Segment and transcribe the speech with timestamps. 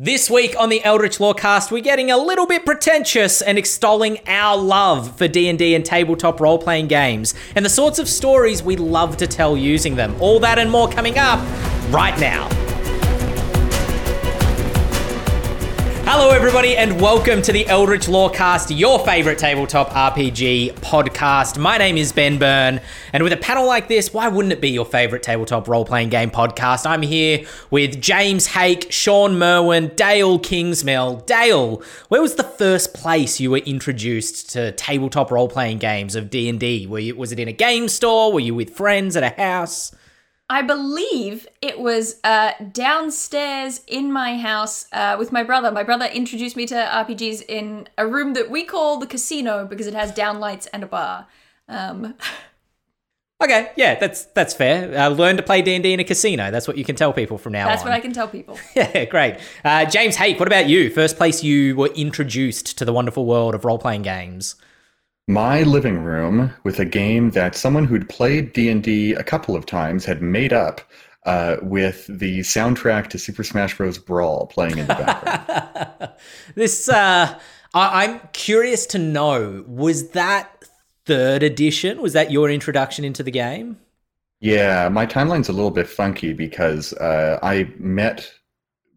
[0.00, 4.56] This week on the Eldritch Lorecast, we're getting a little bit pretentious and extolling our
[4.56, 9.26] love for D&D and tabletop role-playing games and the sorts of stories we love to
[9.26, 10.14] tell using them.
[10.20, 11.40] All that and more coming up
[11.90, 12.48] right now.
[16.10, 21.58] Hello, everybody, and welcome to the Eldritch Lorecast, your favorite tabletop RPG podcast.
[21.58, 22.80] My name is Ben Byrne,
[23.12, 26.08] and with a panel like this, why wouldn't it be your favorite tabletop role playing
[26.08, 26.86] game podcast?
[26.86, 31.26] I'm here with James Haeck, Shawn Merwin, Dael Kingsmill.
[31.26, 36.30] Dael, where was the first place you were introduced to tabletop role playing games of
[36.30, 36.86] D and D?
[36.86, 38.32] Was it in a game store?
[38.32, 39.92] Were you with friends at a house?
[40.50, 45.70] I believe it was uh, downstairs in my house uh, with my brother.
[45.70, 49.86] My brother introduced me to RPGs in a room that we call the casino because
[49.86, 51.26] it has downlights and a bar.
[51.68, 52.14] Um,
[53.42, 54.98] okay, yeah, that's that's fair.
[54.98, 56.50] Uh, learn to play D and D in a casino.
[56.50, 57.88] That's what you can tell people from now that's on.
[57.88, 58.58] what I can tell people.
[58.74, 59.36] yeah, great.
[59.62, 60.88] Uh, James Haeck, what about you?
[60.88, 64.54] First place you were introduced to the wonderful world of role playing games
[65.28, 70.04] my living room with a game that someone who'd played D&D a couple of times
[70.04, 70.80] had made up
[71.26, 73.98] uh, with the soundtrack to Super Smash Bros.
[73.98, 76.12] Brawl playing in the background.
[76.54, 77.38] this, uh,
[77.74, 80.64] I- I'm curious to know, was that
[81.04, 82.00] third edition?
[82.00, 83.78] Was that your introduction into the game?
[84.40, 88.32] Yeah, my timeline's a little bit funky because uh, I met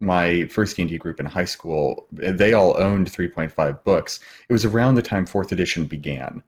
[0.02, 4.20] my first D&D group in high school, they all owned 3.5 books.
[4.48, 6.42] It was around the time fourth edition began.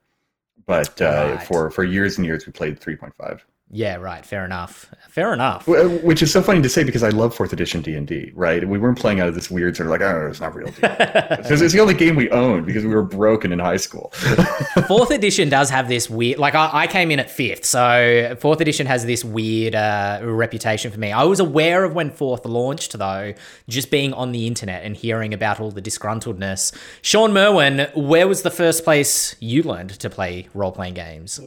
[0.65, 1.47] But uh, right.
[1.47, 3.41] for, for years and years, we played 3.5.
[3.71, 4.23] Yeah, right.
[4.23, 4.91] Fair enough.
[5.09, 5.67] Fair enough.
[5.67, 8.31] Which is so funny to say because I love fourth edition D and D.
[8.35, 8.65] Right?
[8.67, 10.67] We weren't playing out of this weird sort of like, oh, it's not real.
[10.67, 14.11] Because it's the only game we owned because we were broken in high school.
[14.87, 16.37] fourth edition does have this weird.
[16.37, 20.91] Like I, I, came in at fifth, so fourth edition has this weird uh, reputation
[20.91, 21.11] for me.
[21.11, 23.33] I was aware of when fourth launched though,
[23.67, 26.71] just being on the internet and hearing about all the disgruntledness.
[27.01, 31.39] Shawn Merwin, where was the first place you learned to play role playing games?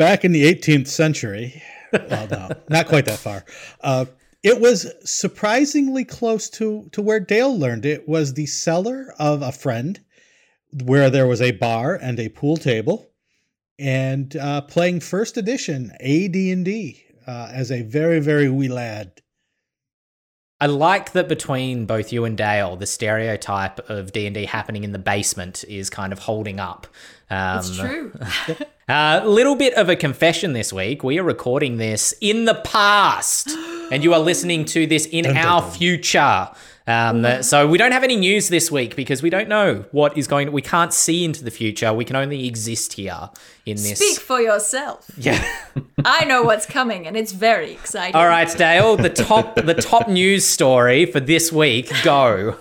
[0.00, 1.62] Back in the 18th century,
[1.92, 3.44] well, no, not quite that far.
[3.82, 4.06] Uh,
[4.42, 7.84] it was surprisingly close to to where Dael learned.
[7.84, 10.00] It was the cellar of a friend,
[10.72, 13.10] where there was a bar and a pool table,
[13.78, 19.20] and uh, playing first edition AD and D uh, as a very very wee lad.
[20.62, 24.82] I like that between both you and Dael, the stereotype of D and D happening
[24.82, 26.86] in the basement is kind of holding up.
[27.30, 28.12] Um, it's true.
[28.88, 31.04] A uh, little bit of a confession this week.
[31.04, 33.50] We are recording this in the past,
[33.92, 35.78] and you are listening to this in dun, our dun, dun.
[35.78, 36.48] future.
[36.86, 40.26] Um, so we don't have any news this week because we don't know what is
[40.26, 40.50] going.
[40.50, 41.92] We can't see into the future.
[41.92, 43.30] We can only exist here
[43.64, 43.98] in this.
[43.98, 45.08] Speak for yourself.
[45.16, 45.40] Yeah,
[46.04, 48.16] I know what's coming, and it's very exciting.
[48.16, 48.96] All right, Dael.
[48.96, 51.92] The top, the top news story for this week.
[52.02, 52.56] Go.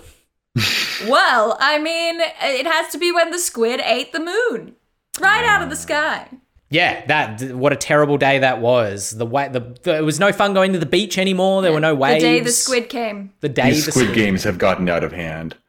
[1.08, 4.76] well, I mean, it has to be when the squid ate the moon,
[5.20, 6.30] right out of the sky.
[6.72, 9.12] Yeah, that what a terrible day that was.
[9.12, 11.64] The way the there was no fun going to the beach anymore.
[11.64, 12.22] There were no waves.
[12.22, 13.34] The day the squid came.
[13.40, 15.56] The day These the squid, squid games have gotten out of hand.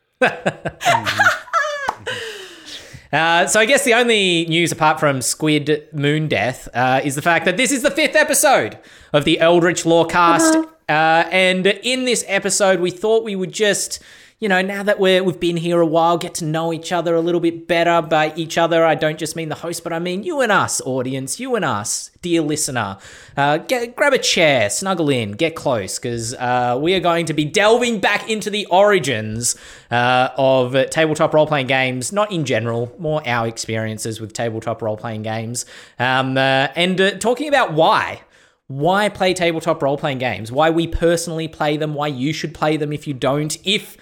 [3.12, 7.22] Uh, so I guess the only news apart from Squid Moon Death uh, is the
[7.22, 8.78] fact that this is the fifth episode
[9.12, 10.66] of the Eldritch Lorecast, uh-huh.
[10.88, 14.00] uh, and in this episode we thought we would just
[14.40, 17.14] you know, now that we're we've been here a while, get to know each other
[17.14, 18.00] a little bit better.
[18.00, 20.80] By each other, I don't just mean the host, but I mean you and us,
[20.80, 22.96] audience, you and us, dear listener.
[23.36, 27.34] Uh, get grab a chair, snuggle in, get close, because uh, we are going to
[27.34, 29.56] be delving back into the origins
[29.90, 34.96] uh, of tabletop role playing games, not in general, more our experiences with tabletop role
[34.96, 35.66] playing games,
[35.98, 38.22] um, uh, and uh, talking about why.
[38.68, 42.76] Why play tabletop role playing games, why we personally play them, why you should play
[42.76, 43.96] them if you don't, if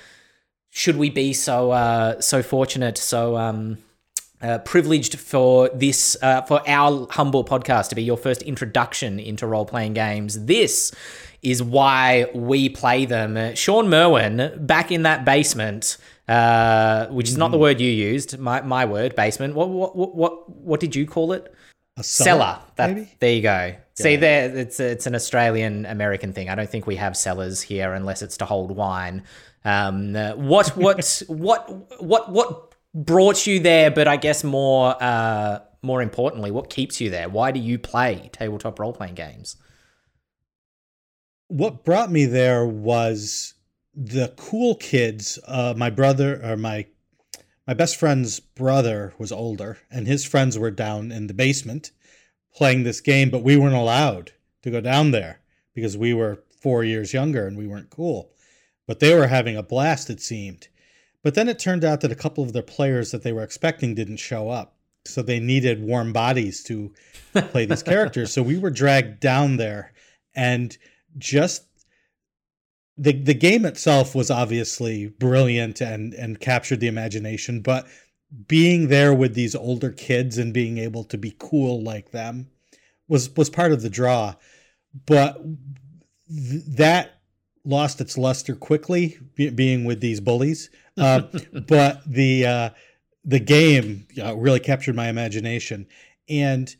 [0.70, 3.78] should we be so uh, so fortunate, so um,
[4.40, 9.46] uh, privileged for this uh, for our humble podcast to be your first introduction into
[9.46, 10.44] role playing games?
[10.44, 10.92] This
[11.42, 13.54] is why we play them.
[13.54, 15.96] Shawn Merwin, back in that basement,
[16.28, 17.62] uh, which is not the mm.
[17.62, 19.54] word you used, my, my word, basement.
[19.54, 21.54] What what what what did you call it?
[21.96, 22.60] A cellar.
[22.76, 23.12] That, maybe?
[23.18, 23.74] There you go.
[23.94, 26.48] See, there it's it's an Australian American thing.
[26.48, 29.24] I don't think we have cellars here unless it's to hold wine.
[29.64, 33.90] Um, uh, what what what what what brought you there?
[33.90, 37.28] But I guess more uh, more importantly, what keeps you there?
[37.28, 39.56] Why do you play tabletop role playing games?
[41.48, 43.54] What brought me there was
[43.94, 45.38] the cool kids.
[45.46, 46.86] Uh, my brother or my
[47.66, 51.90] my best friend's brother was older, and his friends were down in the basement
[52.54, 54.32] playing this game, but we weren't allowed
[54.62, 55.40] to go down there
[55.74, 58.32] because we were four years younger and we weren't cool.
[58.88, 60.66] But they were having a blast, it seemed.
[61.22, 63.94] But then it turned out that a couple of their players that they were expecting
[63.94, 64.76] didn't show up.
[65.04, 66.92] So they needed warm bodies to
[67.34, 68.32] play these characters.
[68.32, 69.92] So we were dragged down there
[70.34, 70.76] and
[71.18, 71.66] just
[72.96, 77.86] the the game itself was obviously brilliant and and captured the imagination, but
[78.46, 82.48] being there with these older kids and being able to be cool like them
[83.06, 84.34] was was part of the draw.
[85.06, 85.40] But
[86.28, 87.17] th- that
[87.68, 90.70] lost its luster quickly, be- being with these bullies.
[90.96, 91.22] Uh,
[91.66, 92.70] but the uh,
[93.24, 95.86] the game uh, really captured my imagination,
[96.28, 96.74] and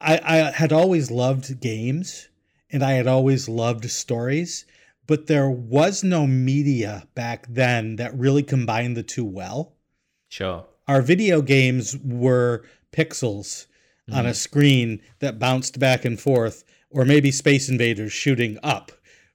[0.00, 2.28] I, I had always loved games,
[2.70, 4.64] and I had always loved stories.
[5.06, 9.74] But there was no media back then that really combined the two well.
[10.28, 10.64] Sure.
[10.88, 13.66] Our video games were pixels
[14.12, 18.92] on a screen that bounced back and forth, or maybe Space Invaders shooting up.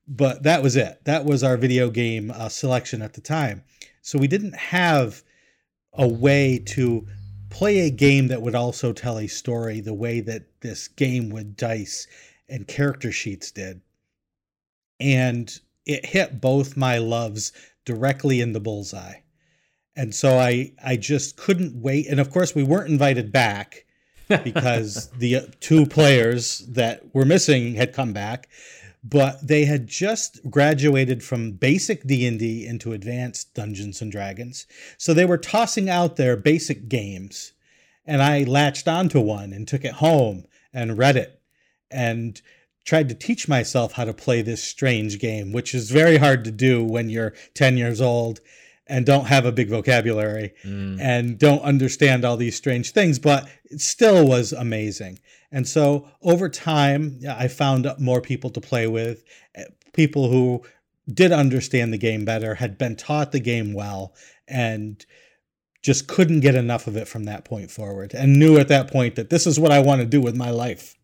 [0.07, 1.01] But that was it.
[1.05, 3.63] That was our video game uh, selection at the time.
[4.01, 5.23] So we didn't have
[5.93, 7.07] a way to
[7.49, 11.55] play a game that would also tell a story the way that this game with
[11.55, 12.07] dice
[12.49, 13.81] and character sheets did.
[14.99, 15.51] And
[15.85, 17.51] it hit both my loves
[17.85, 19.15] directly in the bullseye.
[19.95, 22.07] And so I I just couldn't wait.
[22.07, 23.85] And of course we weren't invited back
[24.43, 28.47] because the uh, two players that were missing had come back
[29.03, 34.67] but they had just graduated from basic D&D into advanced Dungeons and Dragons.
[34.97, 37.53] So they were tossing out their basic games
[38.05, 41.39] and I latched onto one and took it home and read it
[41.89, 42.41] and
[42.83, 46.51] tried to teach myself how to play this strange game, which is very hard to
[46.51, 48.39] do when you're 10 years old
[48.87, 50.99] and don't have a big vocabulary mm.
[50.99, 55.19] and don't understand all these strange things, but it still was amazing.
[55.51, 59.23] And so over time, I found more people to play with,
[59.55, 60.63] eh, people who
[61.11, 64.15] did understand the game better, had been taught the game well,
[64.47, 65.05] and
[65.81, 69.15] just couldn't get enough of it from that point forward, and knew at that point
[69.15, 70.95] that this is what I want to do with my life.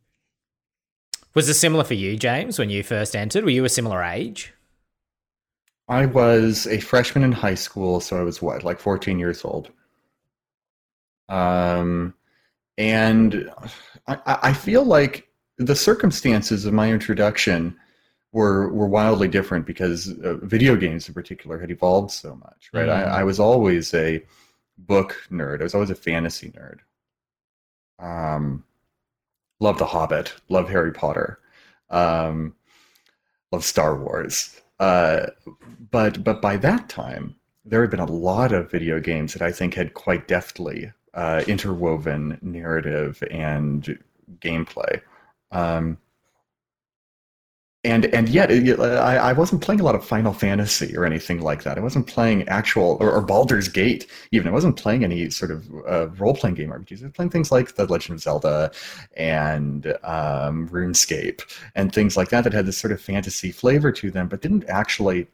[1.33, 3.44] Was this similar for you, James, when you first entered?
[3.44, 4.53] Were you a similar age?
[5.89, 9.71] I was a freshman in high school, so I was what, like 14 years old.
[11.29, 12.13] Um,
[12.77, 13.50] and
[14.07, 15.27] I, I feel like
[15.57, 17.75] the circumstances of my introduction
[18.31, 22.88] were were wildly different because uh, video games in particular had evolved so much, right?
[22.88, 23.07] Mm.
[23.07, 24.24] I, I was always a
[24.77, 25.62] book nerd.
[25.62, 26.79] I was always a fantasy nerd.
[28.00, 28.63] Um,
[29.59, 30.33] love The Hobbit.
[30.50, 31.39] Love Harry Potter.
[31.89, 32.56] Um,
[33.51, 34.62] love Star Wars.
[34.80, 35.27] Uh,
[35.89, 37.35] but but by that time,
[37.65, 41.43] there had been a lot of video games that I think had quite deftly uh,
[41.47, 43.99] interwoven narrative and
[44.39, 45.01] gameplay.
[45.51, 45.97] Um,
[47.83, 51.41] and and yet it, I, I wasn't playing a lot of Final Fantasy or anything
[51.41, 51.77] like that.
[51.77, 54.47] I wasn't playing actual or, or Baldur's Gate even.
[54.47, 57.01] I wasn't playing any sort of uh, role playing game RPGs.
[57.01, 58.71] I was playing things like The Legend of Zelda
[59.15, 61.41] and um, RuneScape
[61.75, 64.65] and things like that that had this sort of fantasy flavor to them, but didn't
[64.67, 65.27] actually.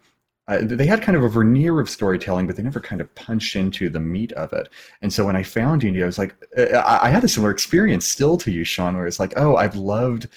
[0.48, 3.56] Uh, they had kind of a veneer of storytelling, but they never kind of punched
[3.56, 4.68] into the meat of it.
[5.01, 7.51] And so when I found you, I was like, uh, I, I had a similar
[7.51, 10.28] experience still to you, Shawn, where it's like, oh, I've loved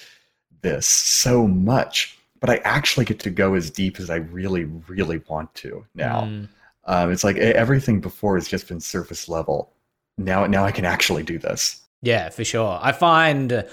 [0.62, 5.22] this so much, but I actually get to go as deep as I really, really
[5.28, 6.22] want to now.
[6.22, 6.48] Mm.
[6.84, 9.72] Um, it's like everything before has just been surface level.
[10.18, 11.82] Now, now I can actually do this.
[12.00, 12.78] Yeah, for sure.
[12.80, 13.66] I find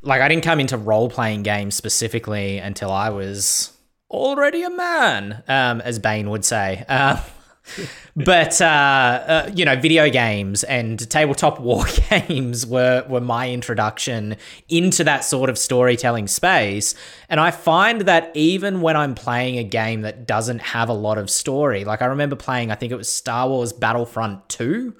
[0.00, 3.75] like I didn't come into role playing games specifically until I was
[4.10, 6.84] already a man, um, as Bane would say.
[6.88, 7.22] Uh,
[8.16, 14.36] but uh, uh, you know, video games and tabletop war games were were my introduction
[14.68, 16.94] into that sort of storytelling space.
[17.28, 21.18] And I find that even when I'm playing a game that doesn't have a lot
[21.18, 24.94] of story, like I remember playing, I think it was Star Wars Battlefront Two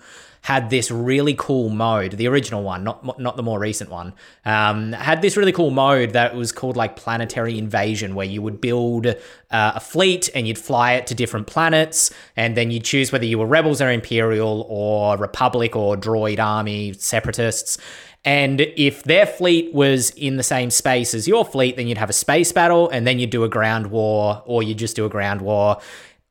[0.46, 4.92] had this really cool mode, the original one, not not the more recent one, um,
[4.92, 9.08] had this really cool mode that was called like Planetary Invasion, where you would build
[9.08, 9.14] uh,
[9.50, 13.40] a fleet and you'd fly it to different planets, and then you'd choose whether you
[13.40, 17.76] were rebels or imperial or republic or droid army separatists.
[18.24, 22.10] And if their fleet was in the same space as your fleet, then you'd have
[22.10, 25.08] a space battle, and then you'd do a ground war, or you'd just do a
[25.08, 25.78] ground war.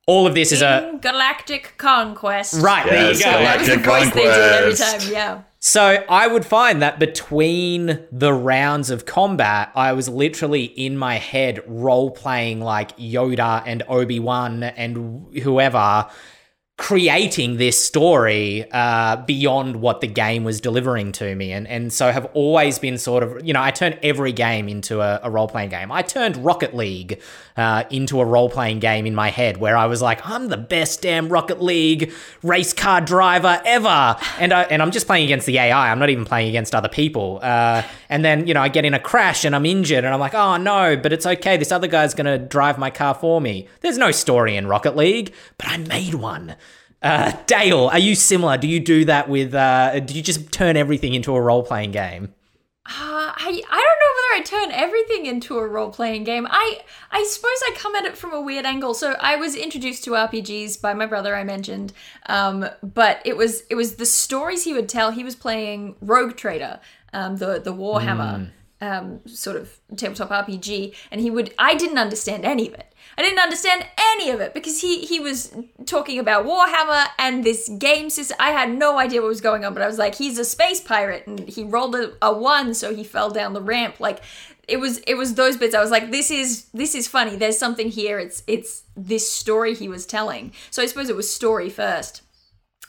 [0.07, 2.61] All of this is a Galactic Conquest.
[2.61, 2.85] right.
[2.87, 3.25] there you go.
[3.25, 5.41] That was the Galactic voice they did every time, yeah.
[5.59, 11.15] So I would find that between the rounds of combat, I was literally in my
[11.15, 16.05] head role playing like Yoda and Obi Wan and whoever,
[16.77, 21.53] creating this story uh, beyond what the game was delivering to me.
[21.53, 24.99] And and so have always been sort of you know I turned every game into
[24.99, 25.89] a, a role playing game.
[25.89, 27.21] I turned Rocket League
[27.55, 30.57] uh, into a role playing game in my head where I was like I'm the
[30.57, 32.11] best damn Rocket League
[32.43, 34.17] race car driver ever.
[34.37, 36.89] And I and I'm just playing against the AI I'm not even playing against other
[36.89, 37.39] people.
[37.41, 40.19] Uh, and then you know I get in a crash and I'm injured and I'm
[40.19, 41.55] like oh no but it's okay.
[41.55, 43.69] This other guy's gonna drive my car for me.
[43.79, 46.57] There's no story in Rocket League but I made one
[47.05, 48.57] uh, Dael, are you similar?
[48.57, 49.53] Do you do that with?
[49.53, 52.33] Uh, do you just turn everything into a role playing game?
[52.87, 56.47] Uh, I I don't know whether I turn everything into a role playing game.
[56.49, 56.79] I
[57.11, 58.95] I suppose I come at it from a weird angle.
[58.95, 61.35] So I was introduced to RPGs by my brother.
[61.35, 61.93] I mentioned,
[62.25, 65.11] um, but it was it was the stories he would tell.
[65.11, 66.79] He was playing Rogue Trader,
[67.13, 68.49] um, the the Warhammer.
[68.81, 71.53] Um, sort of tabletop RPG, and he would.
[71.57, 72.93] I didn't understand any of it.
[73.17, 75.55] I didn't understand any of it because he he was
[75.85, 78.37] talking about Warhammer and this game system.
[78.39, 80.81] I had no idea what was going on, but I was like, he's a space
[80.81, 83.99] pirate, and he rolled a, a one, so he fell down the ramp.
[83.99, 84.21] Like
[84.67, 85.75] it was it was those bits.
[85.75, 87.35] I was like, this is this is funny.
[87.35, 88.19] There's something here.
[88.19, 90.51] It's it's this story he was telling.
[90.71, 92.21] So I suppose it was story first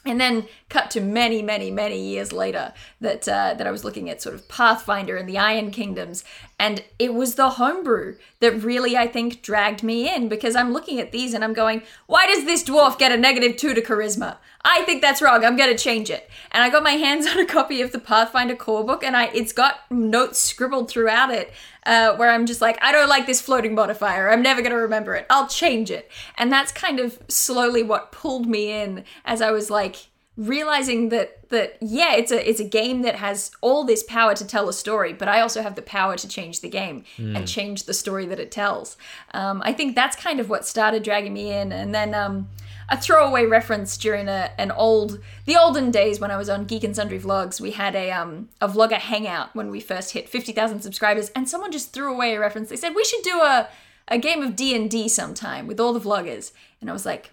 [0.09, 4.09] and then cut to many many many years later that uh, that I was looking
[4.09, 6.23] at sort of Pathfinder and the Iron Kingdoms.
[6.59, 10.99] And it was the homebrew that really I think dragged me in because I'm looking
[10.99, 14.37] at these and I'm going why does this dwarf get a negative 2 to charisma?
[14.63, 15.45] I think that's wrong.
[15.45, 16.29] I'm going to change it.
[16.51, 19.25] And I got my hands on a copy of the Pathfinder core book and I
[19.25, 21.53] it's got notes scribbled throughout it
[21.87, 24.77] uh, where I'm just like I don't like this floating modifier I'm never going to
[24.77, 25.25] remember it.
[25.29, 26.11] I'll change it.
[26.37, 31.49] And that's kind of slowly what pulled me in as I was like realizing that
[31.49, 34.73] that yeah it's a it's a game that has all this power to tell a
[34.73, 38.27] story but i also have the power to change the game and change the story
[38.27, 38.97] that it tells.
[39.33, 41.71] Um, i think that's kind of what started dragging me in.
[41.71, 42.49] And then um,
[42.89, 46.83] a throwaway reference during a, an old the olden days when i was on geek
[46.83, 50.81] and sundry vlogs we had a um a vlogger hangout when we first hit 50000
[50.81, 53.67] subscribers and someone just threw away a reference they said we should do a
[54.07, 57.31] a game of d&d sometime with all the vloggers and i was like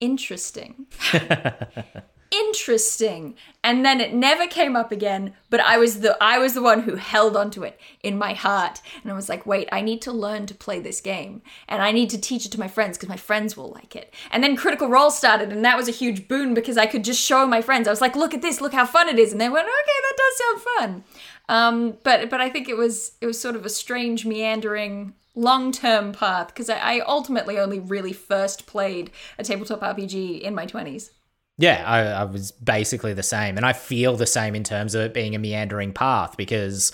[0.00, 0.86] interesting.
[2.30, 3.34] interesting.
[3.62, 6.82] And then it never came up again, but I was the I was the one
[6.82, 8.80] who held onto it in my heart.
[9.02, 11.92] And I was like, "Wait, I need to learn to play this game and I
[11.92, 14.56] need to teach it to my friends because my friends will like it." And then
[14.56, 17.62] Critical Role started and that was a huge boon because I could just show my
[17.62, 17.88] friends.
[17.88, 20.00] I was like, "Look at this, look how fun it is." And they went, "Okay,
[20.02, 21.04] that does sound fun."
[21.48, 25.70] Um, but but I think it was it was sort of a strange meandering long
[25.70, 30.66] term path because I, I ultimately only really first played a tabletop RPG in my
[30.66, 31.10] 20s.
[31.58, 35.02] Yeah, I, I was basically the same, and I feel the same in terms of
[35.02, 36.92] it being a meandering path because.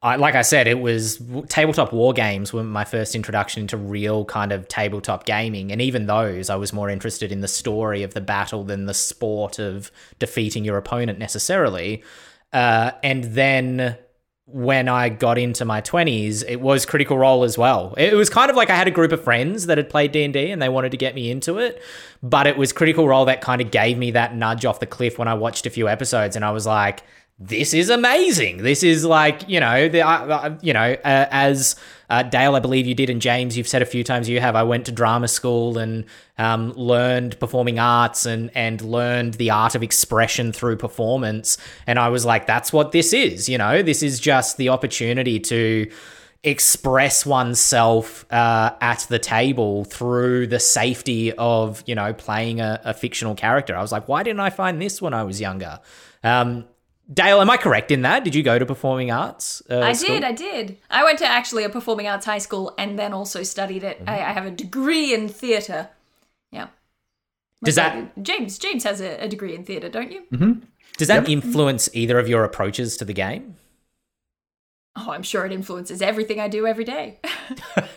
[0.00, 4.24] I, like I said, it was tabletop war games were my first introduction into real
[4.24, 8.14] kind of tabletop gaming, and even those, I was more interested in the story of
[8.14, 12.04] the battle than the sport of defeating your opponent necessarily.
[12.52, 13.98] Uh, and then
[14.50, 17.94] when I got into my 20s, it was Critical Role as well.
[17.98, 20.50] It was kind of like I had a group of friends that had played D&D
[20.50, 21.82] and they wanted to get me into it,
[22.22, 25.18] but it was Critical Role that kind of gave me that nudge off the cliff
[25.18, 27.02] when I watched a few episodes and I was like,
[27.40, 28.58] this is amazing.
[28.58, 31.76] This is like, you know, the, uh, you know, uh, as
[32.10, 34.56] uh, Dael, I believe you did, and James, you've said a few times you have.
[34.56, 36.04] I went to drama school and
[36.36, 41.58] um, learned performing arts and and learned the art of expression through performance.
[41.86, 43.48] And I was like, that's what this is.
[43.48, 45.88] You know, this is just the opportunity to
[46.42, 52.94] express oneself uh, at the table through the safety of you know playing a, a,
[52.94, 53.76] fictional character.
[53.76, 55.78] I was like, why didn't I find this when I was younger?
[56.24, 56.64] Um,
[57.12, 58.22] Dael, am I correct in that?
[58.22, 59.62] Did you go to performing arts?
[59.70, 60.16] Uh, I school?
[60.16, 60.76] did, I did.
[60.90, 63.98] I went to actually a performing arts high school and then also studied it.
[63.98, 64.10] Mm-hmm.
[64.10, 65.88] I, I have a degree in theatre.
[66.52, 66.68] Yeah.
[67.64, 70.24] Does that James James has a, a degree in theatre, don't you?
[70.32, 70.60] Mm-hmm.
[70.96, 73.56] does that influence either of your approaches to the game?
[74.96, 77.20] Oh, I'm sure it influences everything I do every day.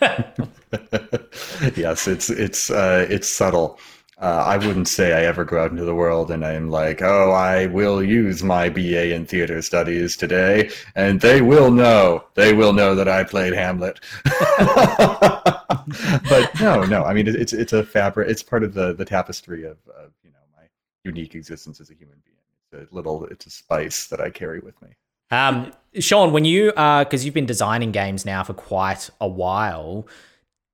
[1.76, 3.78] yes, it's it's uh, it's subtle.
[4.22, 7.32] Uh, I wouldn't say I ever go out into the world and I'm like, oh,
[7.32, 12.22] I will use my BA in theater studies today, and they will know.
[12.34, 13.98] They will know that I played Hamlet.
[16.28, 17.02] but no, no.
[17.02, 18.28] I mean, it's it's a fabric.
[18.28, 20.68] It's part of the the tapestry of, of you know my
[21.02, 22.36] unique existence as a human being.
[22.84, 23.24] It's a little.
[23.24, 24.90] It's a spice that I carry with me.
[25.32, 30.06] Um, Shawn, when you uh, because you've been designing games now for quite a while.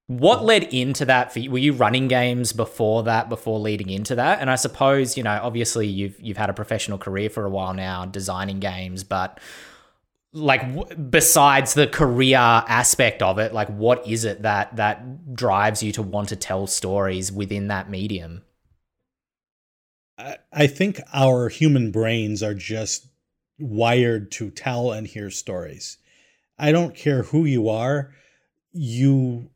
[0.09, 1.51] What led into that for you?
[1.51, 4.41] Were you running games before that, before leading into that?
[4.41, 7.75] And I suppose, you know, obviously you've you've had a professional career for a while
[7.75, 9.39] now designing games, but
[10.33, 15.93] like besides the career aspect of it, like what is it that that drives you
[15.93, 18.43] to want to tell stories within that medium?
[20.17, 23.09] I, I think our human brains are just
[23.59, 25.99] wired to tell and hear stories.
[26.59, 28.15] I don't care who you are,
[28.73, 29.51] you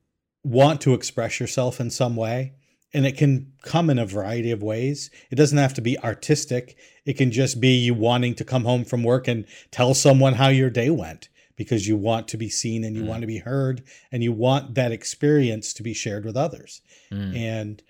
[0.45, 2.55] want to express yourself in some way.
[2.95, 5.11] And it can come in a variety of ways.
[5.31, 6.77] It doesn't have to be artistic.
[7.07, 10.49] It can just be you wanting to come home from work and tell someone how
[10.49, 13.07] your day went because you want to be seen and you mm.
[13.07, 16.83] want to be heard and you want that experience to be shared with others.
[17.11, 17.37] Mm.
[17.37, 17.83] And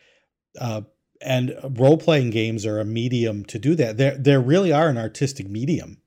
[0.61, 0.82] uh,
[1.21, 3.97] and role playing games are a medium to do that.
[3.97, 5.99] There they really are an artistic medium,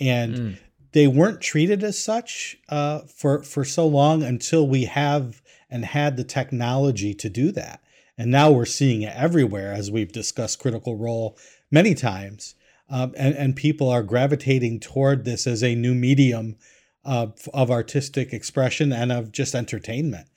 [0.00, 0.58] and mm.
[0.92, 6.16] they weren't treated as such uh, for for so long until we have and had
[6.16, 7.82] the technology to do that.
[8.18, 11.36] And now we're seeing it everywhere, as we've discussed Critical Role
[11.70, 12.54] many times.
[12.88, 16.56] Um, and, and people are gravitating toward this as a new medium
[17.04, 20.28] of, of artistic expression and of just entertainment.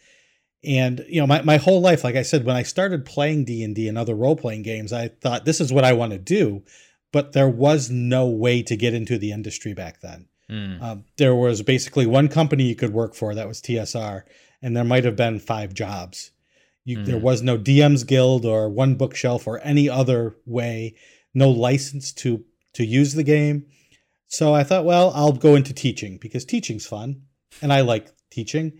[0.64, 3.64] And you know, my, my whole life, like I said, when I started playing D
[3.64, 6.20] and D and other role playing games, I thought this is what I want to
[6.20, 6.64] do,
[7.14, 10.28] but there was no way to get into the industry back then.
[10.50, 10.82] Mm.
[10.82, 14.24] Um, there was basically one company you could work for that was TSR,
[14.62, 16.32] and there might have been five jobs.
[16.86, 17.06] You, mm.
[17.06, 17.24] There hmm.
[17.24, 20.96] was no DM's Guild or OneBookShelf or any other way,
[21.34, 23.66] no license to to use the game.
[24.28, 27.24] So I thought, well, I'll go into teaching because teaching's fun,
[27.62, 28.80] and I like teaching.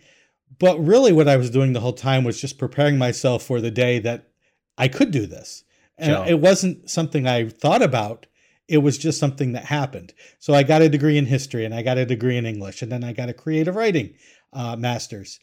[0.58, 3.72] But really, what I was doing the whole time was just preparing myself for the
[3.72, 4.30] day that
[4.78, 5.64] I could do this.
[6.00, 8.26] And it wasn't something I thought about.
[8.68, 10.14] It was just something that happened.
[10.40, 12.92] So I got a degree in history and I got a degree in English and
[12.92, 14.14] then I got a creative writing
[14.54, 15.40] uh, master's.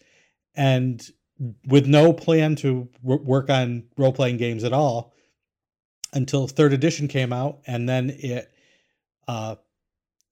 [0.56, 1.02] And
[1.66, 5.12] with no plan to work on role playing games at all
[6.12, 7.60] until third edition came out.
[7.66, 8.50] And then it,
[9.28, 9.56] uh,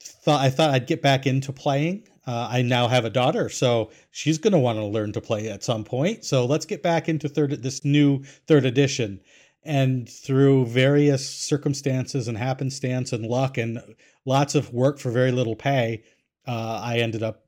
[0.03, 3.91] thought I thought I'd get back into playing uh, I now have a daughter, so
[4.11, 6.25] she's going to want to learn to play at some point.
[6.25, 9.21] So let's get back into third this new third edition.
[9.63, 13.81] And through various circumstances and happenstance and luck and
[14.27, 16.03] lots of work for very little pay,
[16.47, 17.45] uh, I ended up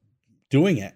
[0.51, 0.95] doing it.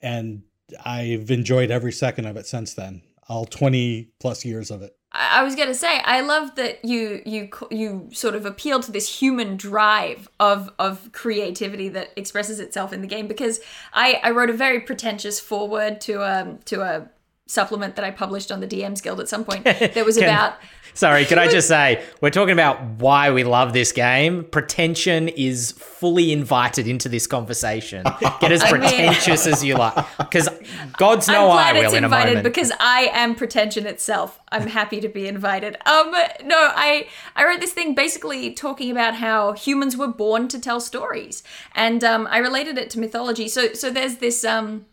[0.00, 0.42] And
[0.84, 4.96] I've enjoyed every second of it since then, all 20 plus years of it.
[5.12, 9.20] I was gonna say, I love that you you you sort of appeal to this
[9.20, 13.26] human drive of of creativity that expresses itself in the game.
[13.26, 13.58] Because
[13.92, 17.10] I I wrote a very pretentious foreword to um to a
[17.50, 20.54] supplement that I published on the DMs Guild at some point that was about
[20.94, 24.44] Sorry, can I just say, we're talking about why we love this game.
[24.44, 28.04] Pretension is fully invited into this conversation.
[28.40, 29.94] Get as pretentious mean, as you like.
[30.18, 30.48] Because
[30.96, 32.42] God's know I will in a moment.
[32.42, 34.40] Because I am pretension itself.
[34.50, 35.76] I'm happy to be invited.
[35.86, 36.10] Um,
[36.44, 40.80] no, I I wrote this thing basically talking about how humans were born to tell
[40.80, 41.42] stories,
[41.74, 43.48] and um, I related it to mythology.
[43.48, 44.86] So so there's this um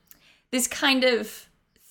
[0.52, 1.47] this kind of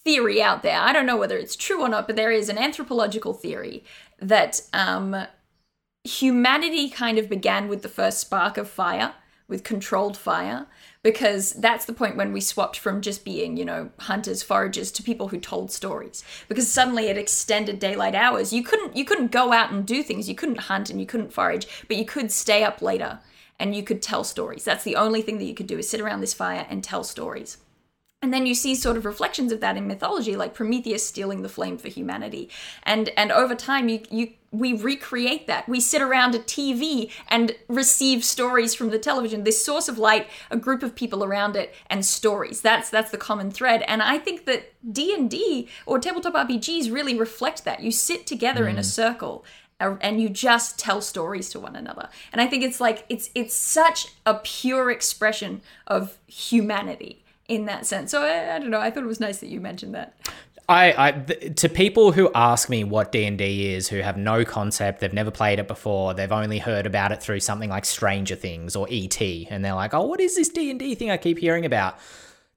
[0.06, 0.80] theory out there.
[0.80, 3.82] I don't know whether it's true or not, but there is an anthropological theory
[4.20, 5.26] that um,
[6.04, 9.14] humanity kind of began with the first spark of fire,
[9.48, 10.68] with controlled fire,
[11.02, 15.02] because that's the point when we swapped from just being, you know, hunters, foragers to
[15.02, 16.22] people who told stories.
[16.46, 18.52] Because suddenly it extended daylight hours.
[18.52, 20.28] You couldn't you couldn't go out and do things.
[20.28, 23.18] You couldn't hunt and you couldn't forage, but you could stay up later
[23.58, 24.64] and you could tell stories.
[24.64, 27.02] That's the only thing that you could do is sit around this fire and tell
[27.02, 27.58] stories.
[28.26, 31.48] And then you see sort of reflections of that in mythology, like Prometheus stealing the
[31.48, 32.50] flame for humanity.
[32.82, 35.68] And and over time you you we recreate that.
[35.68, 39.44] We sit around a TV and receive stories from the television.
[39.44, 42.62] This source of light, a group of people around it, and stories.
[42.62, 43.82] That's that's the common thread.
[43.82, 47.80] And I think that D and D or tabletop RPGs really reflect that.
[47.80, 48.70] You sit together mm.
[48.70, 48.86] in a mm.
[48.86, 49.44] circle
[49.78, 53.54] and you just tell stories to one another and i think it's like it's it's
[53.54, 58.10] such a pure expression of humanity in that sense.
[58.10, 58.80] So I, I don't know.
[58.80, 60.14] I thought it was nice that you mentioned that.
[60.68, 64.16] I, I th- to people who ask me what D and D is, who have
[64.16, 67.84] no concept, they've never played it before, they've only heard about it through something like
[67.84, 71.10] Stranger Things or ET, and they're like, "Oh, what is this D and D thing
[71.10, 71.98] I keep hearing about?"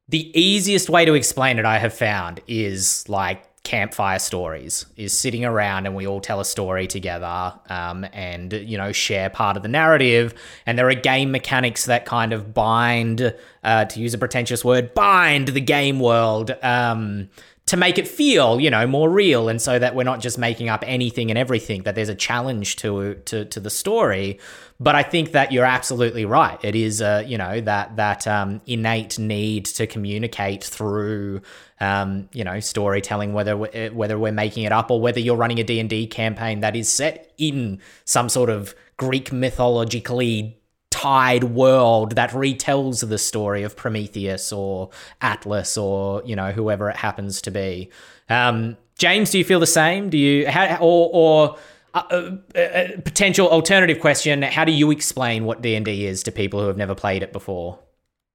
[0.08, 5.46] The easiest way to explain it, I have found, is like campfire stories is sitting
[5.46, 9.62] around and we all tell a story together um, and you know share part of
[9.62, 10.34] the narrative.
[10.66, 13.32] And there are game mechanics that kind of bind
[13.64, 16.50] uh, to use a pretentious word bind the game world.
[16.64, 17.30] Um,
[17.70, 20.70] to make it feel, you know, more real, and so that we're not just making
[20.70, 21.84] up anything and everything.
[21.84, 24.40] That there's a challenge to to to the story.
[24.80, 26.58] But I think that you're absolutely right.
[26.64, 31.42] It is, uh, you know, that that um, innate need to communicate through,
[31.80, 35.60] um, you know, storytelling, whether we're, whether we're making it up or whether you're running
[35.60, 40.59] a D and D campaign that is set in some sort of Greek mythologically
[41.00, 44.90] tied world that retells the story of Prometheus or
[45.22, 47.90] Atlas or you know whoever it happens to be.
[48.28, 50.10] Um, James, do you feel the same?
[50.10, 51.58] Do you how, or or
[51.94, 56.34] uh, uh, potential alternative question: How do you explain what D and D is to
[56.34, 57.80] people who have never played it before?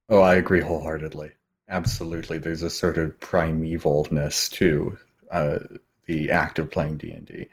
[0.08, 1.32] Oh, I agree wholeheartedly.
[1.68, 4.96] Absolutely, there's a sort of primevalness to
[5.30, 5.58] uh,
[6.06, 7.46] the act of playing D and D.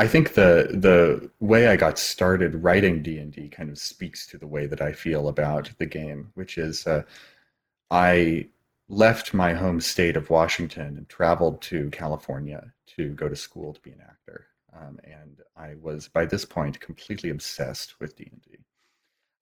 [0.00, 4.26] I think the the way I got started writing D and D kind of speaks
[4.28, 7.02] to the way that I feel about the game, which is uh,
[7.90, 8.46] I
[8.88, 13.80] left my home state of Washington and traveled to California to go to school to
[13.82, 18.40] be an actor, um, and I was by this point completely obsessed with D and
[18.40, 18.56] D.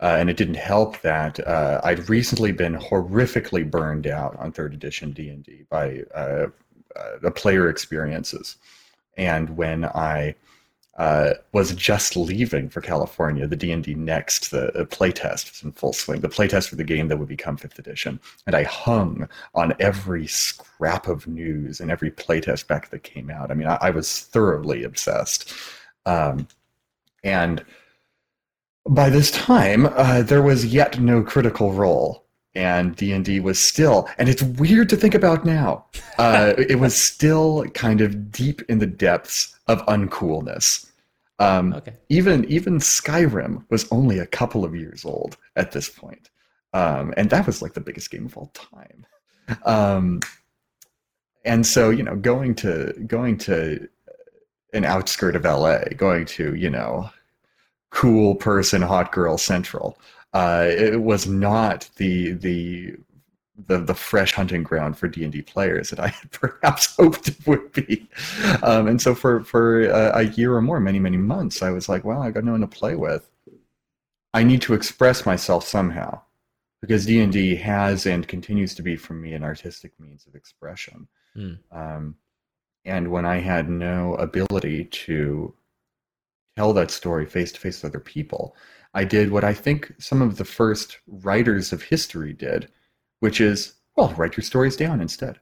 [0.00, 4.74] Uh, and it didn't help that uh, I'd recently been horrifically burned out on third
[4.74, 6.46] edition D and D by uh,
[6.96, 8.56] uh, the player experiences.
[9.18, 10.34] And when I
[10.96, 15.62] uh, was just leaving for California, the D and D Next, the, the playtest was
[15.62, 16.20] in full swing.
[16.20, 20.26] The playtest for the game that would become fifth edition, and I hung on every
[20.26, 23.50] scrap of news and every playtest back that came out.
[23.50, 25.52] I mean, I, I was thoroughly obsessed,
[26.04, 26.48] um,
[27.22, 27.64] and
[28.88, 32.24] by this time, uh, there was yet no critical role
[32.58, 35.84] and d&d was still and it's weird to think about now.
[36.18, 40.90] Uh, it was still kind of deep in the depths of uncoolness.
[41.38, 41.92] Um, okay.
[42.08, 46.30] even even skyrim was only a couple of years old at this point.
[46.74, 49.06] Um, and that was like the biggest game of all time.
[49.64, 50.18] Um,
[51.44, 53.88] and so you know going to going to
[54.72, 57.08] an outskirt of la going to you know
[57.90, 59.98] cool person hot girl central
[60.32, 62.96] uh, it was not the the
[63.66, 67.28] the the fresh hunting ground for D and D players that I had perhaps hoped
[67.28, 68.08] it would be.
[68.62, 71.88] Um, and so for for a, a, year or more, many many months, I was
[71.88, 73.28] like, "Well, I got no one to play with.
[74.34, 76.22] I need to express myself somehow."
[76.80, 80.36] Because D and D has and continues to be for me an artistic means of
[80.36, 81.58] expression, mm.
[81.72, 82.14] um,
[82.84, 85.52] and when I had no ability to
[86.56, 88.54] tell that story face to face with other people,
[88.98, 92.68] I did what I think some of the first writers of history did,
[93.20, 95.38] which is, well, write your stories down instead.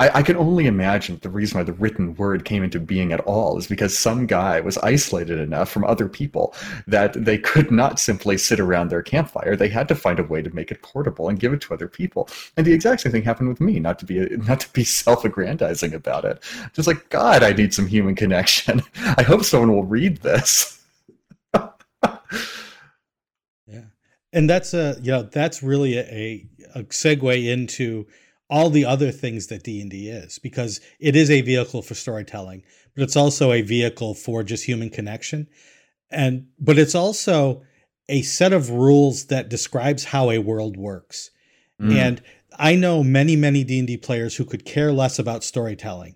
[0.00, 3.20] I, I, can only imagine the reason why the written word came into being at
[3.20, 6.52] all is because some guy was isolated enough from other people
[6.88, 9.54] that they could not simply sit around their campfire.
[9.54, 11.88] They had to find a way to make it portable and give it to other
[11.88, 12.28] people.
[12.56, 13.78] And the exact same thing happened with me.
[13.78, 16.42] Not to be not to be self-aggrandizing about it.
[16.72, 18.82] Just like God, I need some human connection.
[19.16, 20.76] I hope someone will read this.
[24.36, 28.06] And that's a you know that's really a, a segue into
[28.50, 32.62] all the other things that D&D is because it is a vehicle for storytelling,
[32.94, 35.48] but it's also a vehicle for just human connection.
[36.10, 37.62] And but it's also
[38.08, 41.30] a set of rules that describes how a world works.
[41.80, 41.94] Mm.
[41.94, 42.22] And
[42.58, 46.14] I know many many D&D players who could care less about storytelling.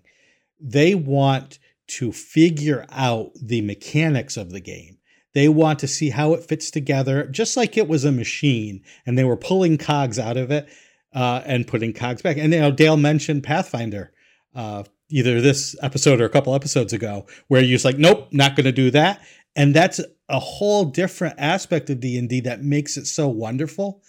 [0.59, 1.57] They want
[1.97, 4.99] to figure out the mechanics of the game.
[5.33, 9.17] They want to see how it fits together, just like it was a machine and
[9.17, 10.69] they were pulling cogs out of it
[11.13, 12.37] uh, and putting cogs back.
[12.37, 14.11] And you know, Dael mentioned Pathfinder,
[14.53, 18.55] uh, either this episode or a couple episodes ago, where you're just like, nope, not
[18.55, 19.21] going to do that.
[19.55, 24.01] And that's a whole different aspect of D and D that makes it so wonderful,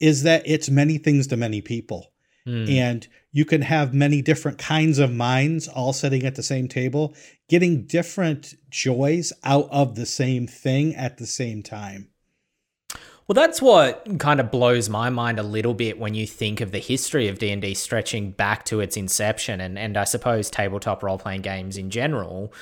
[0.00, 2.12] is that it's many things to many people.
[2.46, 2.70] Mm.
[2.70, 7.14] And you can have many different kinds of minds all sitting at the same table,
[7.48, 12.08] getting different joys out of the same thing at the same time.
[13.26, 16.72] Well, that's what kind of blows my mind a little bit when you think of
[16.72, 21.42] the history of D&D stretching back to its inception and and I suppose tabletop role-playing
[21.42, 22.54] games in general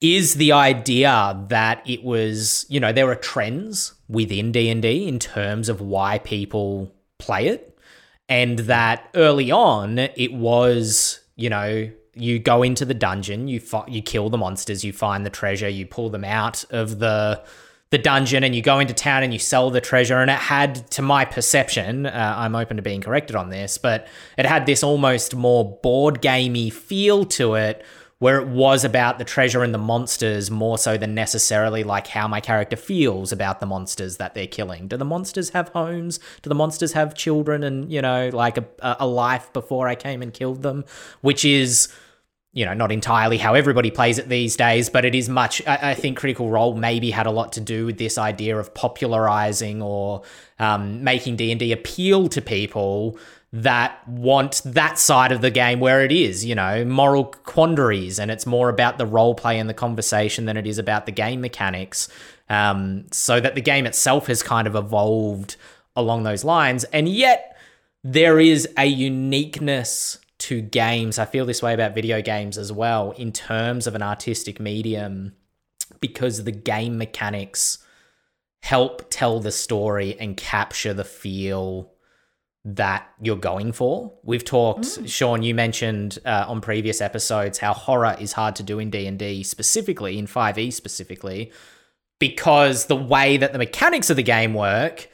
[0.00, 5.68] is the idea that it was, you know, there are trends within D&D in terms
[5.68, 7.71] of why people play it
[8.32, 14.00] and that early on it was you know you go into the dungeon you you
[14.00, 17.42] kill the monsters you find the treasure you pull them out of the
[17.90, 20.18] the dungeon and you go into town and you sell the treasure.
[20.18, 24.08] And it had to my perception uh, i'm open to being corrected on this but
[24.38, 27.84] it had this almost more board gamey feel to it
[28.22, 32.28] where it was about the treasure and the monsters more so than necessarily like how
[32.28, 34.86] my character feels about the monsters that they're killing.
[34.86, 36.20] Do the monsters have homes?
[36.40, 40.22] Do the monsters have children and, you know, like a, a life before I came
[40.22, 40.84] and killed them?
[41.20, 41.92] Which is
[42.52, 45.66] you know, not entirely how everybody plays it these days, but it is much.
[45.66, 48.74] I, I, think Critical Role maybe had a lot to do with this idea of
[48.74, 50.20] popularizing or
[50.58, 53.18] um, making D and D appeal to people
[53.52, 58.30] that want that side of the game where it is, you know, moral quandaries, and
[58.30, 61.40] it's more about the role play and the conversation than it is about the game
[61.40, 62.08] mechanics.
[62.48, 65.56] Um, so that the game itself has kind of evolved
[65.94, 67.56] along those lines, and yet
[68.02, 73.12] there is a uniqueness to games, I feel this way about video games as well,
[73.12, 75.34] in terms of an artistic medium,
[76.00, 77.78] because the game mechanics
[78.60, 81.91] help tell the story and capture the feel
[82.64, 84.12] that you're going for.
[84.22, 85.08] We've talked, mm.
[85.08, 85.42] Shawn.
[85.42, 89.18] You mentioned uh, on previous episodes how horror is hard to do in D and
[89.18, 91.50] D, specifically in Five E specifically,
[92.18, 95.08] because the way that the mechanics of the game work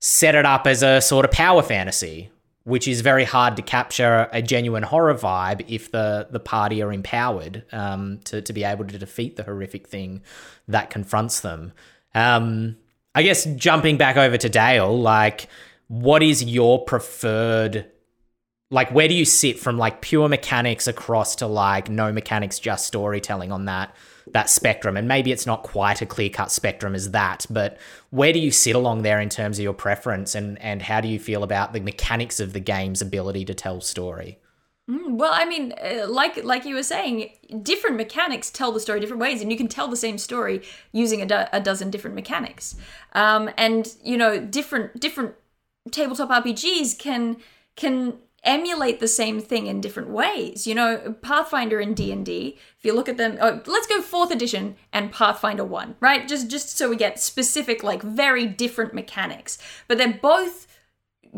[0.00, 2.30] set it up as a sort of power fantasy,
[2.64, 6.92] which is very hard to capture a genuine horror vibe if the the party are
[6.92, 10.22] empowered um, to to be able to defeat the horrific thing
[10.68, 11.72] that confronts them.
[12.14, 12.76] Um,
[13.14, 15.48] I guess jumping back over to Dael, like,
[15.94, 17.86] what is your preferred?
[18.70, 22.86] Like, where do you sit from like pure mechanics across to like no mechanics, just
[22.86, 23.94] storytelling on that
[24.32, 24.96] that spectrum?
[24.96, 27.78] And maybe it's not quite a clear cut spectrum as that, but
[28.10, 31.06] where do you sit along there in terms of your preference, and and how do
[31.06, 34.38] you feel about the mechanics of the game's ability to tell story?
[34.90, 37.30] Mm, well, I mean, uh, like like you were saying,
[37.62, 41.22] different mechanics tell the story different ways, and you can tell the same story using
[41.22, 42.74] a, do- a dozen different mechanics.
[43.12, 45.36] Um, and you know, different different
[45.90, 47.36] tabletop RPGs can
[47.76, 50.66] can emulate the same thing in different ways.
[50.66, 52.58] You know, Pathfinder and D and D.
[52.78, 56.28] If you look at them, oh, let's go fourth edition and Pathfinder one, right?
[56.28, 60.66] Just just so we get specific, like very different mechanics, but they're both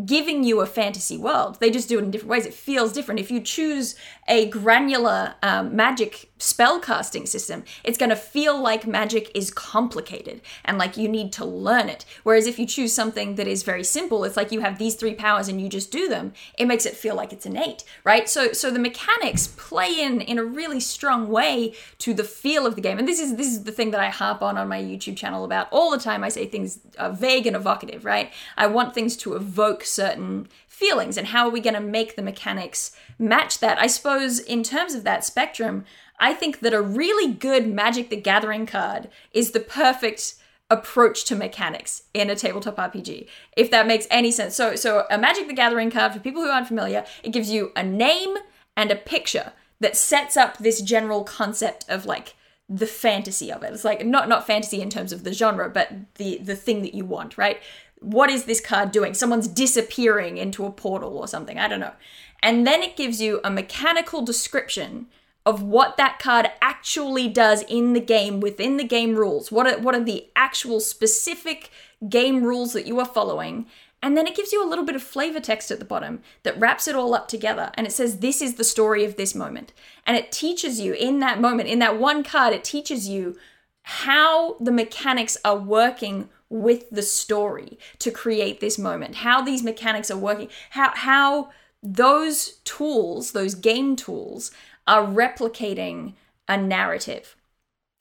[0.05, 1.59] giving you a fantasy world.
[1.59, 2.45] They just do it in different ways.
[2.45, 3.19] It feels different.
[3.19, 3.95] If you choose
[4.29, 10.41] a granular um, magic spell casting system, it's going to feel like magic is complicated
[10.65, 12.05] and like you need to learn it.
[12.23, 15.15] Whereas if you choose something that is very simple, it's like you have these three
[15.15, 16.33] powers and you just do them.
[16.59, 18.29] It makes it feel like it's innate, right?
[18.29, 22.75] So so the mechanics play in in a really strong way to the feel of
[22.75, 22.99] the game.
[22.99, 25.45] And this is this is the thing that I harp on on my YouTube channel
[25.45, 26.23] about all the time.
[26.23, 28.33] I say things are vague and evocative, right?
[28.57, 32.23] I want things to evoke certain feelings and how are we going to make the
[32.23, 33.79] mechanics match that?
[33.79, 35.87] I suppose in terms of that spectrum,
[36.19, 40.35] I think that a really good Magic the Gathering card is the perfect
[40.71, 44.57] approach to mechanics in a tabletop RPG, if that makes any sense.
[44.57, 47.73] So, so a Magic the Gathering card, for people who aren't familiar, it gives you
[47.77, 48.37] a name
[48.77, 52.35] and a picture that sets up this general concept of like
[52.69, 53.73] the fantasy of it.
[53.73, 56.95] It's like not not fantasy in terms of the genre, but the the thing that
[56.95, 57.61] you want, right?
[58.01, 59.15] What is this card doing?
[59.15, 61.59] Someone's disappearing into a portal or something.
[61.59, 61.95] I don't know.
[62.43, 65.07] And then it gives you a mechanical description
[65.47, 69.53] of what that card actually does in the game within the game rules.
[69.53, 71.71] What are, what are the actual specific
[72.09, 73.67] game rules that you are following?
[74.03, 76.59] And then it gives you a little bit of flavor text at the bottom that
[76.59, 77.71] wraps it all up together.
[77.75, 79.73] And it says, This is the story of this moment.
[80.05, 83.37] And it teaches you in that moment, in that one card, it teaches you
[83.83, 90.11] how the mechanics are working with the story to create this moment, how these mechanics
[90.11, 91.51] are working, how, how
[91.83, 94.51] those tools, those game tools,
[94.87, 96.15] are replicating
[96.49, 97.37] a narrative.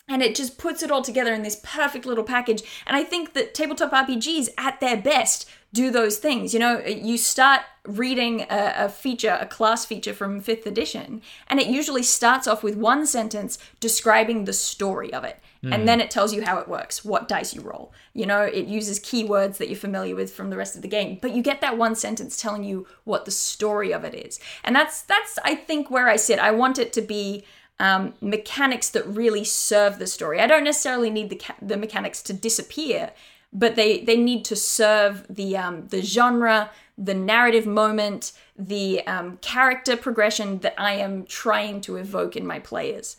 [0.07, 2.61] And it just puts it all together in this perfect little package.
[2.85, 6.53] And I think that tabletop RPGs, at their best, do those things.
[6.53, 11.59] You know, you start reading a, a, feature, a class feature from fifth edition, and
[11.59, 15.39] it usually starts off with one sentence describing the story of it.
[15.63, 15.73] Mm.
[15.73, 17.91] And then it tells you how it works, what dice you roll.
[18.13, 21.19] You know, it uses keywords that you're familiar with from the rest of the game,
[21.21, 24.39] but you get that one sentence telling you what the story of it is.
[24.63, 26.39] And that's that's I think where I sit.
[26.39, 27.43] I want it to be
[27.79, 30.39] um, mechanics that really serve the story.
[30.39, 33.11] I don't necessarily need the ca- the mechanics to disappear,
[33.51, 39.37] but they they need to serve the um, the genre, the narrative moment, the um,
[39.37, 43.17] character progression that I am trying to evoke in my players.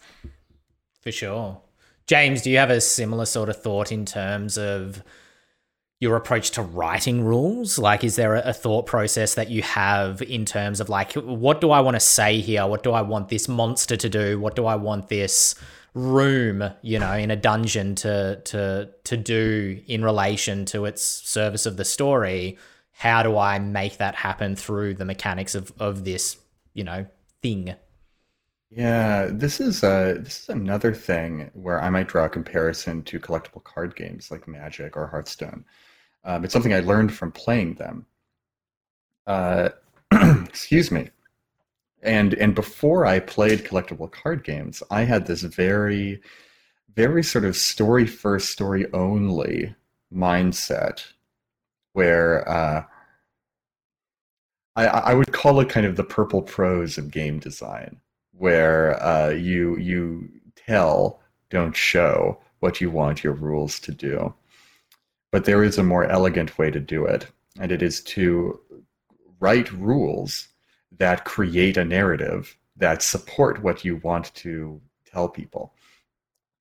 [1.01, 1.61] For sure.
[2.07, 5.03] James, do you have a similar sort of thought in terms of
[5.99, 7.79] your approach to writing rules?
[7.79, 11.71] Like, is there a thought process that you have in terms of like, what do
[11.71, 12.67] I want to say here?
[12.67, 14.39] What do I want this monster to do?
[14.39, 15.55] What do I want this
[15.97, 21.65] room, you know, in a dungeon to to to do in relation to its service
[21.65, 22.59] of the story?
[22.93, 26.37] How do I make that happen through the mechanics of of this,
[26.75, 27.07] you know,
[27.43, 27.75] thing?
[28.71, 33.19] Yeah, this is uh this is another thing where I might draw a comparison to
[33.19, 35.65] collectible card games like Magic or Hearthstone.
[36.25, 38.05] Um, it's something I learned from playing them.
[39.27, 39.71] Uh,
[40.13, 41.11] excuse me.
[42.07, 46.21] And and before I played collectible card games, I had this very,
[46.95, 49.75] very sort of story first, story only
[50.13, 51.05] mindset,
[51.93, 52.85] where uh,
[54.77, 58.01] I I would call it kind of the purple prose of game design
[58.39, 64.35] where uh, you you tell, don't show what you want your rules to do.
[65.33, 67.27] But there is a more elegant way to do it,
[67.59, 68.61] and it is to
[69.41, 70.49] write rules
[70.99, 75.73] that create a narrative that support what you want to tell people.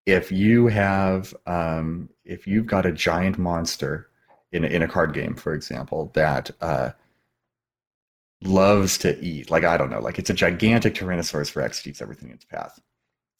[0.05, 4.09] If you have, um, if you've got a giant monster
[4.51, 6.91] in in a card game, for example, that uh,
[8.43, 12.29] loves to eat, like I don't know, like it's a gigantic Tyrannosaurus Rex eats everything
[12.29, 12.79] in its path.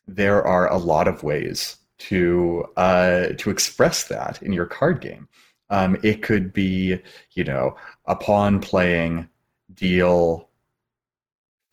[0.08, 5.27] There are a lot of ways to uh, to express that in your card game.
[5.69, 6.99] Um, it could be,
[7.31, 9.29] you know, upon playing,
[9.73, 10.49] deal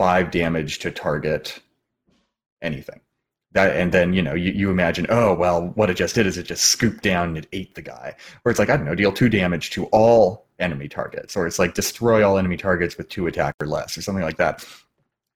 [0.02, 1.60] five damage to target
[2.60, 3.00] anything.
[3.52, 6.36] That and then you know you, you imagine oh well what it just did is
[6.36, 8.16] it just scooped down and it ate the guy.
[8.44, 11.36] Or it's like I don't know deal two damage to all enemy targets.
[11.36, 14.38] Or it's like destroy all enemy targets with two attack or less or something like
[14.38, 14.66] that.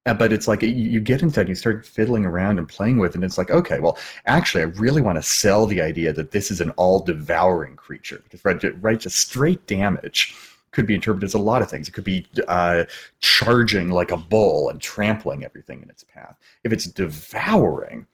[0.05, 2.98] Uh, but it's like you, get into that and you start fiddling around and playing
[2.98, 6.12] with it and it's like okay well actually i really want to sell the idea
[6.12, 10.37] that this is an all devouring creature because right, right just straight damage
[10.76, 11.88] could be interpreted as a lot of things.
[11.88, 12.84] It could be uh,
[13.20, 16.36] charging like a bull and trampling everything in its path.
[16.62, 18.06] If it's devouring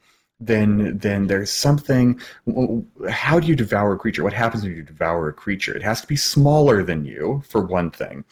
[0.45, 2.21] then then there's something
[3.09, 4.25] how do you devour a creature?
[4.25, 5.75] What happens when you devour a creature?
[5.77, 8.25] It has to be smaller than you for one thing.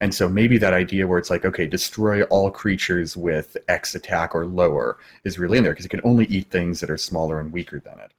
[0.00, 4.34] And so maybe that idea where it's like, okay, destroy all creatures with X attack
[4.34, 7.38] or lower is really in there because it can only eat things that are smaller
[7.38, 8.12] and weaker than it.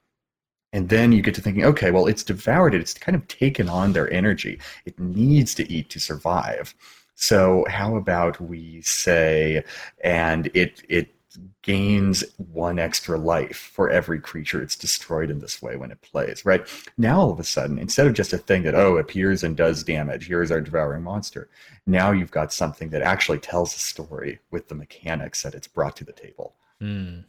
[0.72, 2.80] And then you get to thinking, okay, well, it's devoured it.
[2.80, 4.58] It's kind of taken on their energy.
[4.86, 6.74] It needs to eat to survive.
[7.14, 9.64] So how about we say,
[10.02, 11.14] and it it
[11.62, 16.44] gains one extra life for every creature it's destroyed in this way when it plays,
[16.44, 16.66] right?
[16.98, 19.84] Now, all of a sudden, instead of just a thing that, oh, appears and does
[19.84, 21.48] damage, here's our devouring monster,
[21.86, 25.96] now you've got something that actually tells a story with the mechanics that it's brought
[25.96, 26.54] to the table.
[26.80, 27.24] Mm.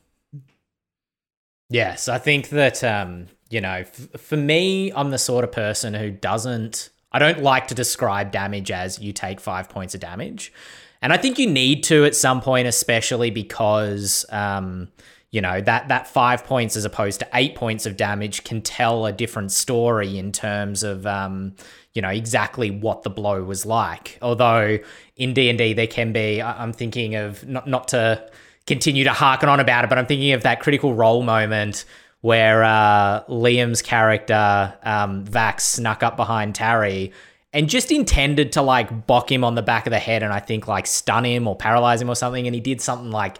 [1.73, 5.95] Yes, I think that, um, you know, f- for me, I'm the sort of person
[5.95, 10.53] who doesn't, I don't like to describe damage as you take five points of damage.
[11.01, 14.89] And I think you need to at some point, especially because um,
[15.31, 19.07] you know that that five points as opposed to eight points of damage can tell
[19.07, 21.55] a different story in terms of um,
[21.93, 24.19] you know exactly what the blow was like.
[24.21, 24.77] Although
[25.17, 28.29] in D and D there can be, I'm thinking of not not to
[28.67, 31.85] continue to harken on about it, but I'm thinking of that critical role moment
[32.21, 37.11] where uh, Liam's character um, Vax snuck up behind Tary
[37.51, 40.39] and just intended to like bock him on the back of the head and I
[40.39, 42.47] think like stun him or paralyze him or something.
[42.47, 43.39] And he did something like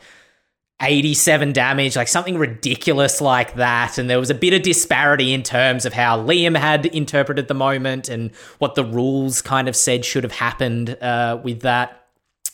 [0.81, 3.97] 87 damage, like something ridiculous like that.
[3.97, 7.53] And there was a bit of disparity in terms of how Liam had interpreted the
[7.53, 12.02] moment and what the rules kind of said should have happened uh, with that.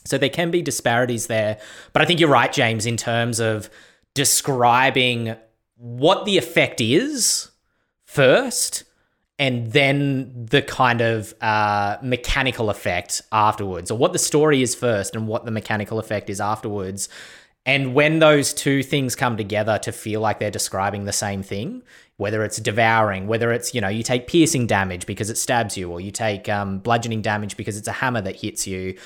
[0.06, 1.60] So there can be disparities there.
[1.94, 3.70] But I think you're right, James, in terms of
[4.14, 5.36] describing
[5.76, 7.52] what the effect is
[8.06, 8.84] first
[9.38, 15.16] and then the kind of uh, mechanical effect afterwards, or what the story is first
[15.16, 17.08] and what the mechanical effect is afterwards.
[17.66, 21.84] And when those two things come together to feel like they're describing the same thing,
[22.18, 25.90] whether it's devouring, whether it's, you know, you take piercing damage because it stabs you,
[25.90, 28.98] or you take um, bludgeoning damage because it's a hammer that hits you,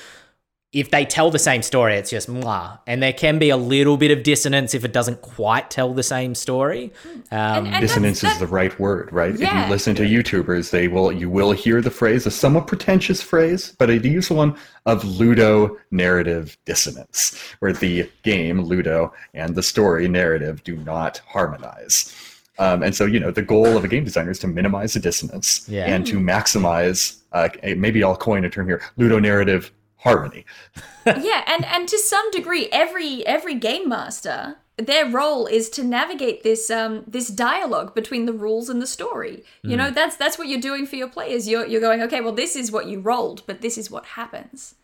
[0.74, 2.80] if they tell the same story, it's just mwah.
[2.88, 6.02] And there can be a little bit of dissonance if it doesn't quite tell the
[6.02, 6.92] same story.
[7.30, 9.38] Um, and, and dissonance that's, that's, is the right word, right?
[9.38, 9.62] Yeah.
[9.62, 13.22] If you listen to YouTubers, they will you will hear the phrase, a somewhat pretentious
[13.22, 19.62] phrase, but I use one of Ludo narrative dissonance, where the game Ludo and the
[19.62, 22.12] story narrative do not harmonize.
[22.58, 25.00] Um, and so, you know, the goal of a game designer is to minimize the
[25.00, 25.86] dissonance yeah.
[25.86, 27.18] and to maximize.
[27.32, 29.72] Uh, maybe I'll coin a term here: Ludo narrative
[30.04, 30.44] harmony.
[31.06, 36.42] yeah, and and to some degree, every every game master their role is to navigate
[36.42, 39.44] this um this dialogue between the rules and the story.
[39.62, 39.76] You mm.
[39.76, 41.48] know, that's that's what you're doing for your players.
[41.48, 44.74] You're you're going, okay, well, this is what you rolled, but this is what happens.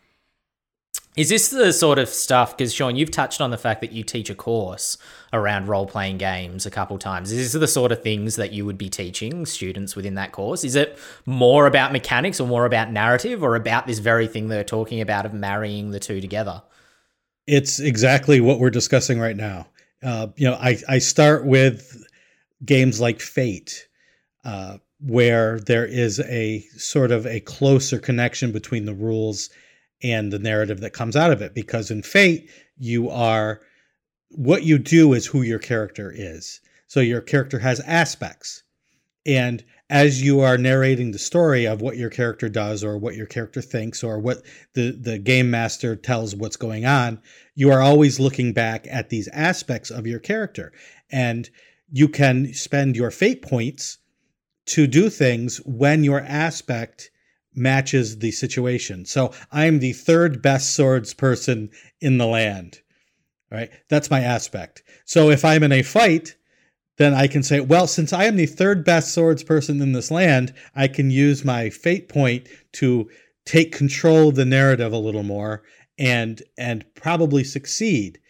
[1.16, 2.57] Is this the sort of stuff?
[2.57, 4.96] Because Shawn, you've touched on the fact that you teach a course
[5.33, 7.33] around role playing games a couple times.
[7.33, 10.62] Is this the sort of things that you would be teaching students within that course?
[10.62, 10.96] Is it
[11.27, 15.27] more about mechanics or more about narrative or about this very thing they're talking about
[15.27, 16.62] of marrying the two together?
[17.49, 19.66] It's exactly what we're discussing right now.
[20.05, 22.05] Uh, you know, I, I start with
[22.64, 23.88] games like Fate,
[24.44, 29.51] uh, where there is a sort of a closer connection between the rules
[30.03, 31.55] and the narrative that comes out of it.
[31.55, 33.61] Because in Fate, you are
[34.30, 36.61] what you do is who your character is.
[36.86, 38.62] So your character has aspects.
[39.26, 43.26] And as you are narrating the story of what your character does or what your
[43.26, 44.42] character thinks or what
[44.74, 47.20] the, the game master tells what's going on,
[47.55, 50.72] you are always looking back at these aspects of your character.
[51.11, 51.51] And
[51.90, 53.98] you can spend your fate points
[54.66, 57.11] to do things when your aspect
[57.55, 59.05] matches the situation.
[59.05, 61.70] So I'm the third best swords person
[62.01, 62.80] in the land.
[63.51, 63.70] Right?
[63.88, 64.82] That's my aspect.
[65.05, 66.36] So if I'm in a fight,
[66.98, 70.11] then I can say, well, since I am the third best swords person in this
[70.11, 73.11] land, I can use my fate point to
[73.44, 75.62] take control of the narrative a little more
[75.98, 78.20] and and probably succeed.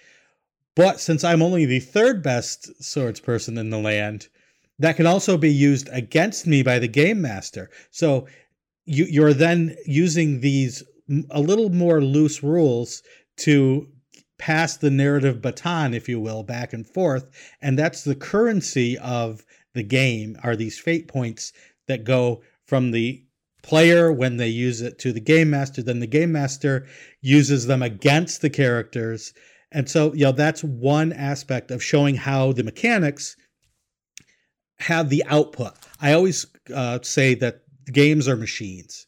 [0.76, 4.28] But since I'm only the third best swords person in the land,
[4.78, 7.70] that can also be used against me by the game master.
[7.90, 8.26] So
[8.91, 10.82] you, you're then using these
[11.30, 13.03] a little more loose rules
[13.36, 13.86] to
[14.38, 17.28] pass the narrative baton, if you will, back and forth.
[17.62, 21.53] And that's the currency of the game are these fate points
[21.86, 23.24] that go from the
[23.62, 25.82] player when they use it to the game master.
[25.82, 26.86] Then the game master
[27.20, 29.32] uses them against the characters.
[29.70, 33.36] And so, you know, that's one aspect of showing how the mechanics
[34.80, 35.74] have the output.
[36.01, 39.06] I always uh, say that games are machines,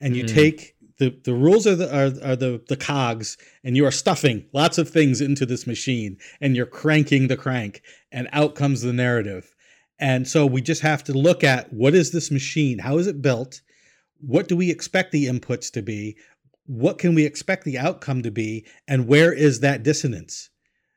[0.00, 0.34] and you mm.
[0.34, 4.46] take the the rules are the are, are the the cogs, and you are stuffing
[4.52, 8.92] lots of things into this machine, and you're cranking the crank, and out comes the
[8.92, 9.54] narrative.
[9.98, 12.78] And so we just have to look at what is this machine?
[12.78, 13.62] How is it built?
[14.20, 16.16] What do we expect the inputs to be?
[16.66, 18.66] What can we expect the outcome to be?
[18.88, 20.50] And where is that dissonance?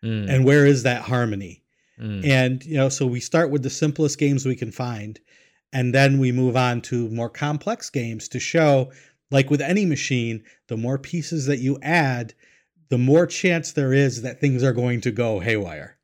[0.03, 0.30] Mm.
[0.30, 1.63] And where is that harmony?
[1.99, 2.26] Mm.
[2.26, 5.20] And, you know, so we start with the simplest games we can find.
[5.72, 8.91] And then we move on to more complex games to show,
[9.30, 12.34] like with any machine, the more pieces that you add,
[12.89, 15.97] the more chance there is that things are going to go haywire.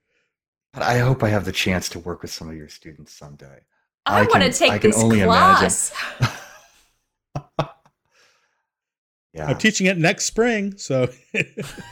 [0.74, 3.62] I hope I have the chance to work with some of your students someday.
[4.06, 5.94] I, I want to take I can this only class.
[9.34, 9.48] yeah.
[9.48, 11.08] I'm teaching it next spring, so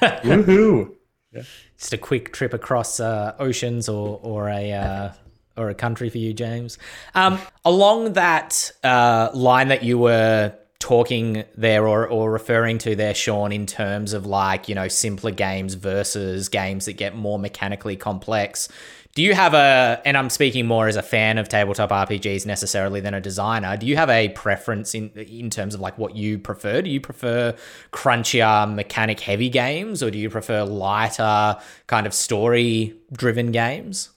[0.01, 0.95] woohoo!
[1.34, 1.41] Yeah.
[1.80, 5.11] Just a quick trip across uh, oceans or or a uh,
[5.58, 6.78] or a country for you, James.
[7.16, 13.14] Um, along that uh, line that you were talking there or, or referring to there,
[13.14, 17.95] Shawn, in terms of like, you know, simpler games versus games that get more mechanically
[17.95, 18.68] complex.
[19.16, 22.99] Do you have a, and I'm speaking more as a fan of tabletop RPGs necessarily
[22.99, 26.39] than a designer, do you have a preference in, in terms of like what you
[26.39, 26.82] prefer?
[26.82, 27.56] Do you prefer
[27.91, 34.10] crunchier, mechanic heavy games or do you prefer lighter, kind of story driven games?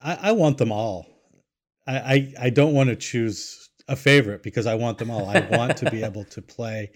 [0.00, 1.06] I, I want them all.
[1.86, 5.28] I, I, I don't want to choose a favorite because I want them all.
[5.28, 6.90] I want to be able to play,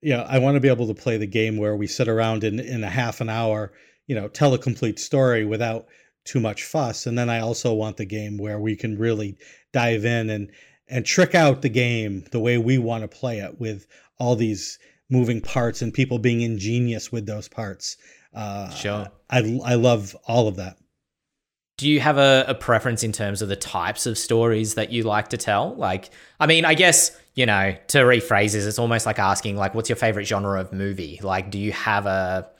[0.00, 2.44] you know, I want to be able to play the game where we sit around
[2.44, 3.72] in, in a half an hour,
[4.06, 5.86] you know, tell a complete story without
[6.24, 7.06] too much fuss.
[7.06, 9.36] And then I also want the game where we can really
[9.72, 10.50] dive in and
[10.90, 13.86] and trick out the game the way we want to play it with
[14.18, 14.76] all these
[15.08, 17.96] moving parts and people being ingenious with those parts.
[18.34, 19.08] Uh, sure.
[19.30, 20.76] I, I love all of that.
[21.80, 25.02] Do you have a, a preference in terms of the types of stories that you
[25.02, 25.74] like to tell?
[25.76, 29.74] Like, I mean, I guess, you know, to rephrase this, it's almost like asking, like,
[29.74, 31.18] what's your favorite genre of movie?
[31.22, 32.50] Like, do you have a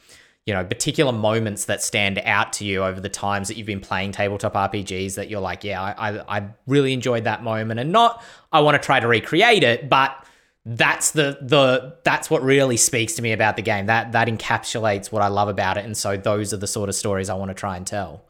[0.46, 3.82] you know particular moments that stand out to you over the times that you've been
[3.82, 7.92] playing tabletop RPGs that you're like, yeah, I, I, I really enjoyed that moment, and
[7.92, 10.16] not I want to try to recreate it, but
[10.64, 13.84] that's the the that's what really speaks to me about the game.
[13.84, 16.94] That that encapsulates what I love about it, and so those are the sort of
[16.94, 18.24] stories I want to try and tell.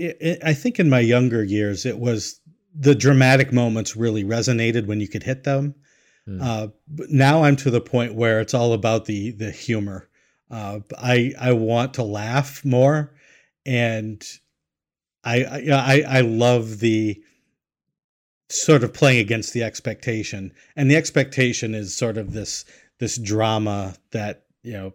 [0.00, 2.40] It, it, I think in my younger years, it was
[2.74, 5.74] the dramatic moments really resonated when you could hit them.
[6.28, 6.42] Mm.
[6.42, 10.10] Uh, but now I'm to the point where it's all about the the humor
[10.50, 13.14] uh, I I want to laugh more,
[13.64, 14.22] and
[15.22, 17.22] I I I love the
[18.48, 22.64] sort of playing against the expectation, and the expectation is sort of this
[22.98, 24.94] this drama that you know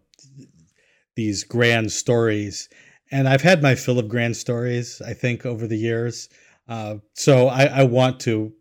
[1.16, 2.68] these grand stories,
[3.12, 5.02] and I've had my fill of grand stories.
[5.02, 6.30] I think over the years,
[6.68, 8.54] uh, so I, I want to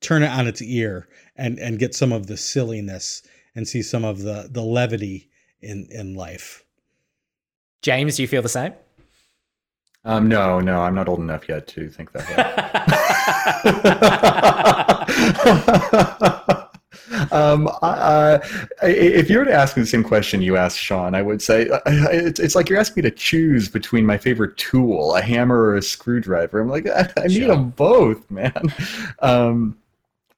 [0.00, 3.22] turn it on its ear and and get some of the silliness
[3.54, 5.28] and see some of the the levity
[5.60, 6.64] in in life.
[7.82, 8.72] James, do you feel the same?
[10.04, 12.24] Um, no, no, I'm not old enough yet to think that
[17.30, 18.38] um, uh,
[18.82, 21.68] if you were to ask me the same question you asked Shawn, I would say
[21.86, 25.76] it's, it's like you're asking me to choose between my favorite tool, a hammer or
[25.76, 26.60] a screwdriver.
[26.60, 28.72] I'm like, I, I need them both, man.
[29.20, 29.78] Um,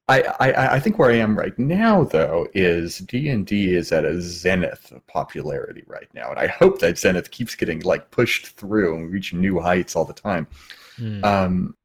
[0.09, 3.93] I, I, I think where I am right now, though, is D and D is
[3.93, 8.11] at a zenith of popularity right now, and I hope that zenith keeps getting like
[8.11, 10.49] pushed through and reach new heights all the time.
[10.99, 11.25] Mm.
[11.25, 11.77] Um,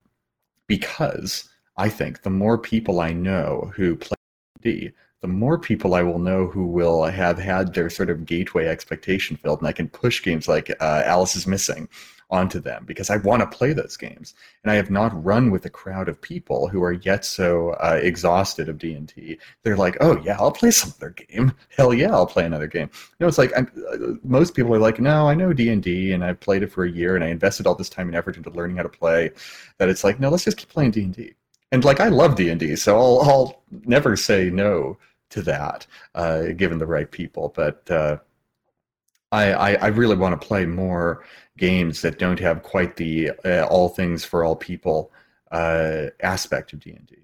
[0.67, 1.47] because
[1.78, 4.17] I think the more people I know who play
[4.66, 4.91] D,
[5.22, 9.38] the more people I will know who will have had their sort of gateway expectation
[9.38, 11.88] filled, and I can push games like uh, Alice is Missing
[12.32, 14.34] onto them because I want to play those games.
[14.63, 17.99] And I have not run with a crowd of people who are yet so uh,
[18.01, 19.38] exhausted of D&D.
[19.61, 21.53] They're like, oh yeah, I'll play some other game.
[21.78, 22.89] Hell yeah, I'll play another game.
[22.91, 26.24] You know, it's like I'm, uh, most people are like, no, I know D&D and
[26.24, 28.49] I've played it for a year and I invested all this time and effort into
[28.49, 29.30] learning how to play.
[29.78, 31.22] That it's like, no, let's just keep playing D&D.
[31.22, 31.36] And
[31.84, 34.97] like, I love D&D, so I'll, I'll never say no
[35.32, 37.51] to that, uh, given the right people.
[37.55, 38.18] But uh,
[39.32, 41.26] I, I, I really want to play more
[41.57, 45.11] games that don't have quite the uh, all things for all people
[45.51, 47.18] uh, aspect of D and D.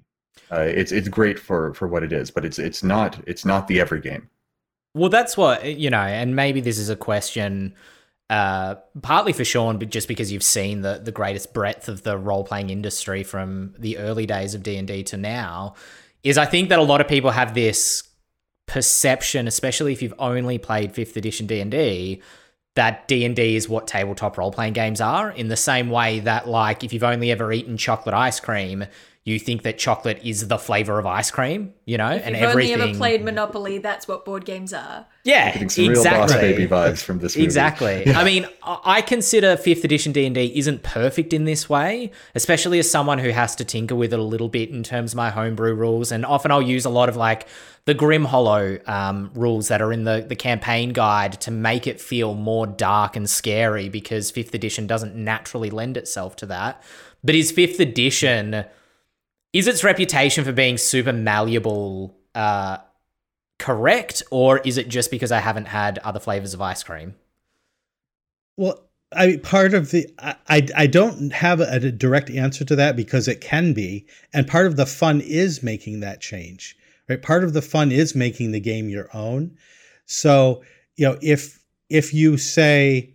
[0.52, 3.68] Uh, it's it's great for for what it is, but it's it's not it's not
[3.68, 4.30] the every game.
[4.94, 7.74] Well, that's what you know, and maybe this is a question.
[8.32, 12.18] Uh, partly for Shawn, but just because you've seen the the greatest breadth of the
[12.18, 15.76] role playing industry from the early days of D and D to now,
[16.24, 18.04] is I think that a lot of people have this
[18.68, 22.22] perception, especially if you've only played fifth edition D and D,
[22.76, 26.94] that D&D is what tabletop role-playing games are in the same way that like if
[26.94, 28.86] you've only ever eaten chocolate ice cream
[29.24, 32.36] you think that chocolate is the flavor of ice cream, you know, And if and
[32.36, 32.74] you've everything.
[32.74, 35.06] only ever played Monopoly, that's what board games are.
[35.24, 36.20] Yeah, Getting some exactly.
[36.20, 37.44] real boss baby vibes from this movie.
[37.46, 38.12] Exactly.
[38.16, 42.12] I mean, I I consider fifth edition D and D isn't perfect in this way,
[42.34, 45.18] especially as someone who has to tinker with it a little bit in terms of
[45.18, 46.12] my homebrew rules.
[46.12, 47.48] And often I'll use a lot of like
[47.86, 52.02] the Grim Hollow um, rules that are in the the campaign guide to make it
[52.02, 56.82] feel more dark and scary because fifth edition doesn't naturally lend itself to that.
[57.24, 58.66] But is fifth edition
[59.54, 62.78] is its reputation for being super malleable uh,
[63.60, 67.16] correct, or is it just because I haven't had other flavors of ice cream?
[68.58, 72.96] Well, I part of the I I, don't have a, a direct answer to that
[72.96, 76.78] because it can be, and part of the fun is making that change.
[77.10, 79.58] Right, part of the fun is making the game your own.
[80.06, 80.64] So
[80.96, 83.14] you know if if you say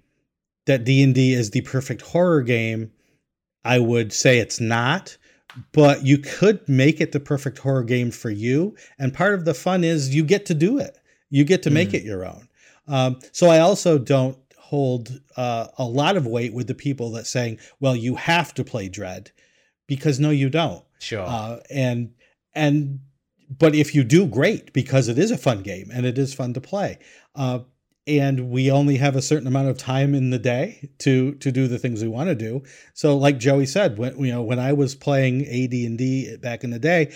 [0.66, 2.92] that D and D is the perfect horror game,
[3.64, 5.16] I would say it's not.
[5.72, 9.54] But you could make it the perfect horror game for you, and part of the
[9.54, 10.98] fun is you get to do it.
[11.30, 11.94] You get to make Mm.
[11.94, 12.48] it your own.
[12.88, 17.26] Um, so I also don't hold uh, a lot of weight with the people that
[17.26, 19.30] saying, "Well, you have to play Dread,"
[19.86, 20.84] because no, you don't.
[20.98, 21.24] Sure.
[21.26, 22.10] Uh, and
[22.54, 23.00] and
[23.58, 26.52] but if you do, great, because it is a fun game and it is fun
[26.54, 26.98] to play.
[27.34, 27.60] Uh,
[28.06, 31.66] and we only have a certain amount of time in the day to to do
[31.68, 32.62] the things we want to do.
[32.94, 36.64] So, like Joey said, when you know when I was playing AD and D back
[36.64, 37.12] in the day,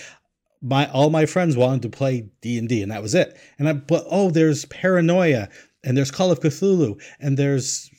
[0.61, 3.39] my all my friends wanted to play D and that was it.
[3.59, 5.49] And I but oh, there's Paranoia,
[5.85, 7.91] and there's Call of Cthulhu, and there's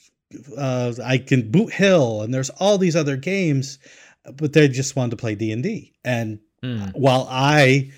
[0.56, 3.78] uh, I can Boot Hill, and there's all these other games,
[4.36, 5.94] but they just wanted to play D and D.
[6.04, 6.92] And Mm.
[6.94, 7.90] while I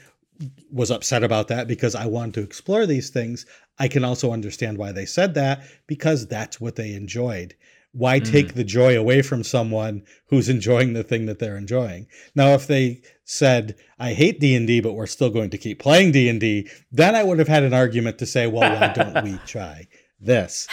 [0.71, 3.47] was upset about that because I wanted to explore these things,
[3.79, 7.55] I can also understand why they said that because that's what they enjoyed.
[7.93, 8.25] Why Mm.
[8.31, 12.09] take the joy away from someone who's enjoying the thing that they're enjoying?
[12.35, 15.79] Now, if they said, "I hate D and D, but we're still going to keep
[15.79, 18.89] playing D and D," then I would have had an argument to say, "Well, why
[18.89, 19.87] don't we try
[20.21, 20.67] this?"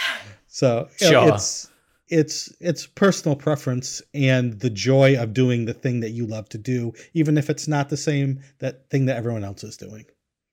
[0.48, 1.34] So you know, Sure.
[1.34, 1.70] it's
[2.12, 6.58] it's it's personal preference and the joy of doing the thing that you love to
[6.58, 10.04] do, even if it's not the same that thing that everyone else is doing.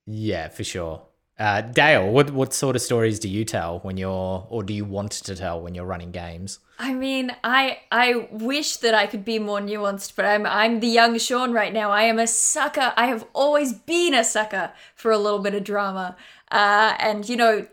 [0.06, 1.02] Yeah, for sure.
[1.38, 4.86] Uh, Dael, what what sort of stories do you tell when you're, or do you
[4.86, 6.60] want to tell when you're running games?
[6.78, 10.88] I mean, I I wish that I could be more nuanced, but I'm I'm the
[10.88, 11.92] young Shawn right now.
[11.92, 12.94] I am a sucker.
[12.96, 16.16] I have always been a sucker for a little bit of drama.
[16.52, 17.68] Uh, and you know,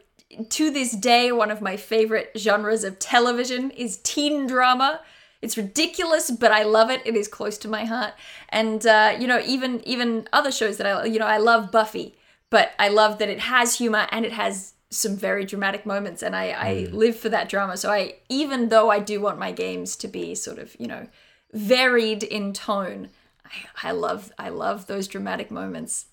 [0.51, 5.01] to this day, one of my favorite genres of television is teen drama.
[5.43, 7.03] It's ridiculous, but I love it.
[7.05, 8.14] It is close to my heart.
[8.49, 12.16] And uh, you know, even even other shows that I you know, I love Buffy,
[12.51, 16.34] but I love that it has humor and it has some very dramatic moments and
[16.37, 17.76] I, I live for that drama.
[17.76, 21.09] So I even though I do want my games to be sort of, you know,
[21.53, 23.11] varied in tone,
[23.45, 26.07] I, I love I love those dramatic moments.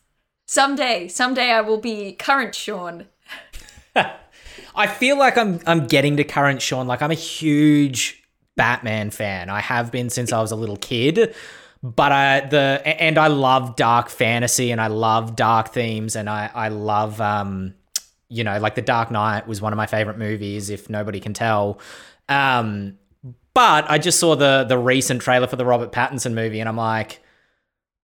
[0.45, 3.07] Someday, someday I will be current Shawn.
[4.75, 6.87] I feel like I'm I'm getting to current Shawn.
[6.87, 8.23] Like I'm a huge
[8.55, 9.49] Batman fan.
[9.49, 11.35] I have been since I was a little kid.
[11.81, 16.49] But I the and I love dark fantasy and I love dark themes and I
[16.53, 17.73] I love um
[18.29, 21.33] you know like the Dark Knight was one of my favorite movies if nobody can
[21.33, 21.79] tell.
[22.29, 22.97] Um
[23.53, 26.77] but I just saw the the recent trailer for the Robert Pattinson movie and I'm
[26.77, 27.19] like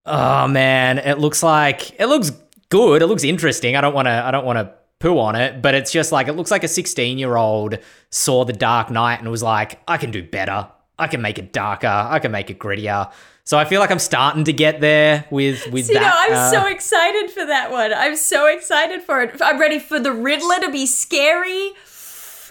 [0.06, 2.32] oh man, it looks like it looks
[2.68, 3.02] good.
[3.02, 3.78] It looks interesting.
[3.78, 6.28] I don't want to I don't want to poo on it, but it's just like
[6.28, 7.80] it looks like a 16 year old
[8.10, 10.70] saw the Dark Knight and was like, I can do better.
[10.97, 11.88] I can make it darker.
[11.88, 13.12] I can make it grittier.
[13.45, 16.02] So I feel like I'm starting to get there with with See, that.
[16.02, 17.93] no, I'm uh, so excited for that one.
[17.93, 19.41] I'm so excited for it.
[19.41, 21.72] I'm ready for the Riddler to be scary.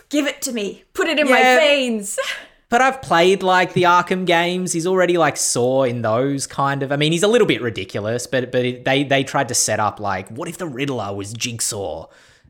[0.09, 0.85] Give it to me.
[0.95, 2.19] Put it in my veins.
[2.71, 4.75] But I've played like the Arkham games.
[4.75, 6.93] He's already like Saw in those kind of.
[6.93, 9.81] I mean, he's a little bit ridiculous, but but it, they they tried to set
[9.81, 12.09] up like, what if the Riddler was Jigsaw?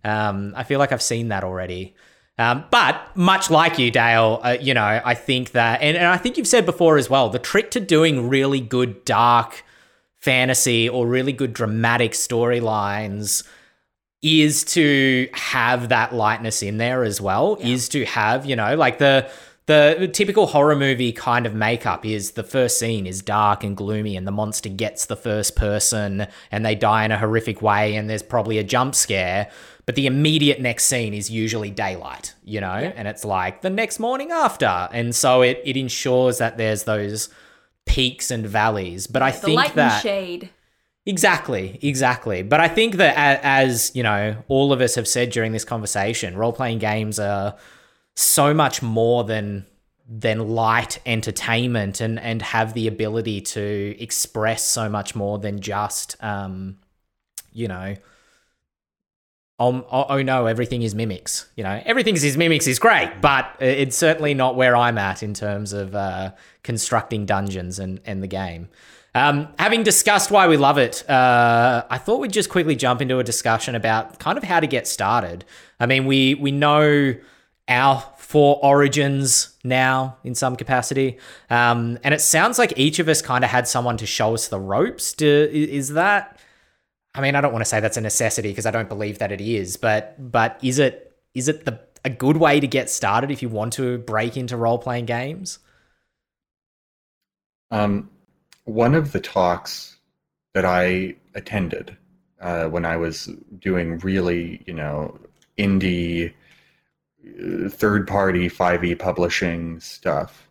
[0.09, 1.95] Um, I feel like I've seen that already.
[2.39, 6.17] Um, but much like you, Dael, uh, you know, I think that, and, and I
[6.17, 9.65] think you've said before as well, the trick to doing really good dark
[10.21, 13.47] fantasy or really good dramatic storylines
[14.23, 18.99] is to have that lightness in there as well is to have you know like
[18.99, 19.31] the
[19.67, 24.17] the typical horror movie kind of makeup is the first scene is dark and gloomy
[24.17, 28.11] and the monster gets the first person and they die in a horrific way and
[28.11, 29.49] there's probably a jump scare
[29.89, 33.99] but the immediate next scene is usually daylight you know and it's like the next
[33.99, 37.31] morning after and so it it ensures that there's those
[37.87, 40.51] peaks and valleys but i The think light that shade.
[41.07, 42.43] Exactly, exactly.
[42.43, 46.37] But I think that as, you know, all of us have said during this conversation,
[46.37, 47.57] role-playing games are
[48.15, 49.65] so much more than
[50.07, 56.17] than light entertainment and and have the ability to express so much more than just
[56.23, 56.79] um
[57.53, 57.95] you know
[59.59, 64.35] oh, no everything is mimics you know everything is mimics is great but it's certainly
[64.35, 66.31] not where i'm at in terms of uh
[66.63, 68.69] constructing dungeons and and the game
[69.15, 73.19] um, having discussed why we love it, uh, I thought we'd just quickly jump into
[73.19, 75.45] a discussion about kind of how to get started.
[75.81, 77.17] I mean, we we know
[77.69, 81.19] our four origins now in some capacity,
[81.51, 84.49] um, and it sounds like each of us kind of had someone to show us
[84.49, 85.13] the ropes.
[85.15, 86.38] Do, is that?
[87.19, 89.33] I mean, I don't want to say that's a necessity because I don't believe that
[89.33, 93.33] it is, but but is it is it the a good way to get started
[93.33, 95.59] if you want to break into role playing games?
[97.73, 98.09] Um,
[98.67, 99.97] one of the talks
[100.55, 101.97] that I attended
[102.41, 105.19] uh, when I was doing really, you know,
[105.59, 106.33] indie,
[107.27, 110.49] uh, third party 5e publishing stuff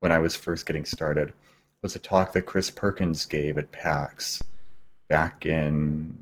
[0.00, 1.32] when I was first getting started
[1.82, 4.42] was a talk that Chris Perkins gave at PAX
[5.10, 6.16] back in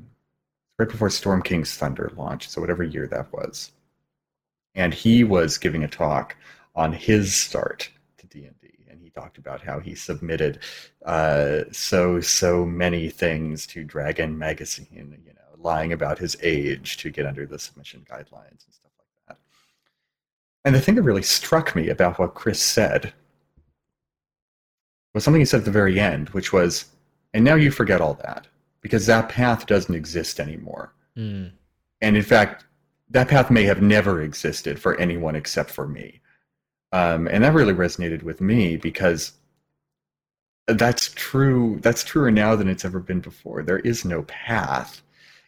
[0.79, 3.71] right before Storm King's Thunder launched, so whatever year that was.
[4.75, 6.35] And he was giving a talk
[6.75, 10.59] on his start to D&D and he talked about how he submitted
[11.05, 17.11] uh, so so many things to Dragon Magazine, you know, lying about his age to
[17.11, 19.37] get under the submission guidelines and stuff like that.
[20.65, 23.13] And the thing that really struck me about what Chris said
[25.13, 26.85] was something he said at the very end, which was,
[27.33, 28.47] "And now you forget all that
[28.81, 31.51] because that path doesn't exist anymore." Mm.
[32.01, 32.65] And in fact,
[33.09, 36.21] that path may have never existed for anyone except for me.
[36.91, 39.33] Um, and that really resonated with me because
[40.67, 41.79] that's true.
[41.81, 43.63] That's truer now than it's ever been before.
[43.63, 45.01] There is no path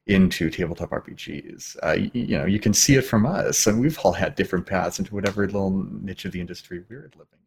[0.08, 1.78] into tabletop RPGs.
[1.84, 4.66] Uh, you, you know, you can see it from us, and we've all had different
[4.66, 7.40] paths into whatever little niche of the industry we're living in.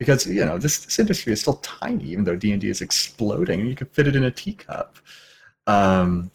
[0.00, 2.80] Because you know, this this industry is still tiny, even though D and D is
[2.80, 3.66] exploding.
[3.66, 4.96] You can fit it in a teacup.
[5.68, 6.32] Um,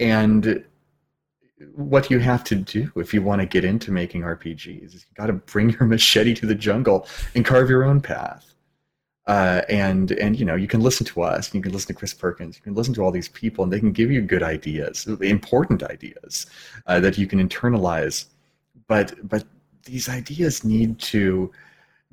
[0.00, 0.64] and
[1.74, 5.14] what you have to do if you want to get into making RPGs is you
[5.14, 8.54] got to bring your machete to the jungle and carve your own path.
[9.26, 12.14] Uh, and and you know you can listen to us, you can listen to Chris
[12.14, 15.06] Perkins, you can listen to all these people, and they can give you good ideas,
[15.20, 16.46] important ideas
[16.86, 18.24] uh, that you can internalize.
[18.86, 19.44] But but
[19.84, 21.52] these ideas need to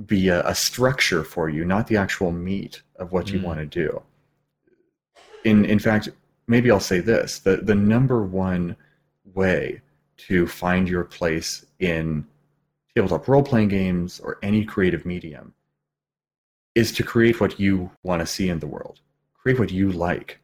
[0.06, 3.44] be a, a structure for you, not the actual meat of what you Mm.
[3.44, 4.02] want to do.
[5.44, 6.10] In in fact,
[6.48, 8.76] maybe I'll say this: the the number one
[9.34, 9.82] way
[10.18, 12.26] to find your place in
[12.96, 15.54] tabletop role playing games or any creative medium
[16.74, 19.00] is to create what you want to see in the world,
[19.34, 20.40] create what you like.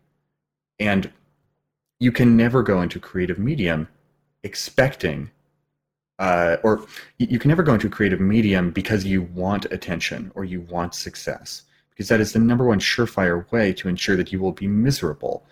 [0.79, 1.11] And
[1.99, 3.87] you can never go into creative medium
[4.43, 5.29] expecting,
[6.21, 6.85] uh, or
[7.17, 10.93] you can never go into a creative medium because you want attention or you want
[10.93, 14.67] success, because that is the number one surefire way to ensure that you will be
[14.67, 15.43] miserable.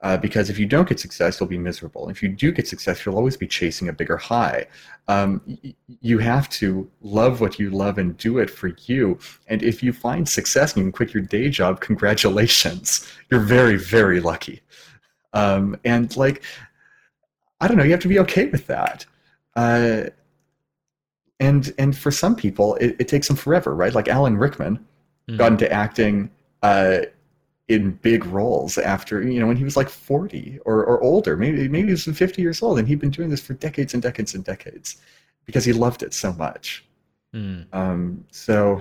[0.00, 2.08] Uh, because if you don't get success, you'll be miserable.
[2.08, 4.66] If you do get success, you'll always be chasing a bigger high.
[5.06, 9.18] Um, y- you have to love what you love and do it for you.
[9.46, 13.08] And if you find success and you can quit your day job, congratulations.
[13.30, 14.62] You're very, very lucky.
[15.32, 16.42] Um, and like,
[17.60, 19.06] I don't know, you have to be okay with that.
[19.56, 20.04] Uh,
[21.40, 23.94] and and for some people, it, it takes them forever, right?
[23.94, 24.84] Like Alan Rickman
[25.28, 25.36] Mm.
[25.36, 26.30] got into acting
[26.62, 27.00] uh,
[27.68, 31.68] in big roles after you know when he was like 40 or, or older maybe
[31.68, 34.34] maybe he was 50 years old and he'd been doing this for decades and decades
[34.34, 34.96] and decades
[35.44, 36.82] because he loved it so much
[37.34, 37.66] Mm.
[37.74, 38.80] um, so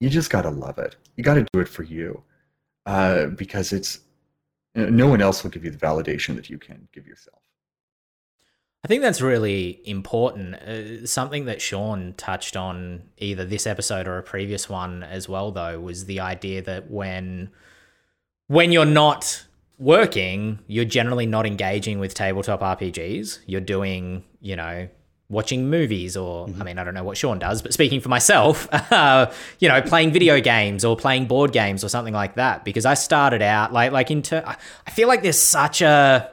[0.00, 0.96] you just got to love it.
[1.16, 2.22] You got to do it for you
[2.86, 4.00] uh, because it's
[4.74, 7.37] no one else will give you the validation that you can give yourself.
[8.88, 10.54] I think that's really important.
[10.54, 15.50] Uh, something that Shawn touched on either this episode or a previous one as well,
[15.52, 17.50] though, was the idea that when
[18.46, 19.44] when you're not
[19.76, 23.40] working, you're generally not engaging with tabletop RPGs.
[23.44, 24.88] You're doing, you know,
[25.28, 26.62] watching movies or mm-hmm.
[26.62, 29.82] I mean I don't know what Shawn does, but speaking for myself, uh, you know,
[29.82, 32.64] playing video games or playing board games or something like that.
[32.64, 36.30] Because I started out like like into I feel like there's such a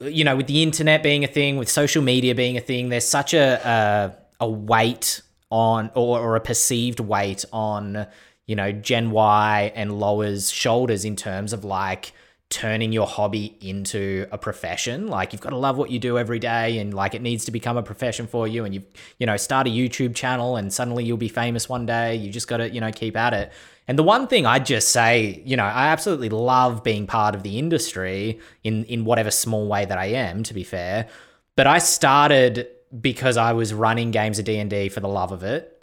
[0.00, 3.06] you know with the internet being a thing, with social media being a thing, there's
[3.08, 8.06] such a a, a weight on or, or a perceived weight on
[8.46, 12.12] you know Gen Y and Lower's shoulders in terms of like
[12.50, 15.08] turning your hobby into a profession.
[15.08, 17.50] Like you've got to love what you do every day and like it needs to
[17.50, 18.86] become a profession for you and you've
[19.18, 22.14] you know start a YouTube channel and suddenly you'll be famous one day.
[22.14, 23.52] You just got to, you know, keep at it.
[23.88, 27.42] And the one thing I'd just say, you know, I absolutely love being part of
[27.42, 31.08] the industry in in whatever small way that I am to be fair.
[31.56, 32.68] But I started
[33.00, 35.74] because I was running games of D&D for the love of it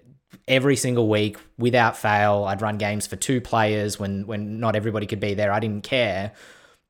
[0.47, 2.45] every single week without fail.
[2.45, 5.51] I'd run games for two players when when not everybody could be there.
[5.51, 6.31] I didn't care.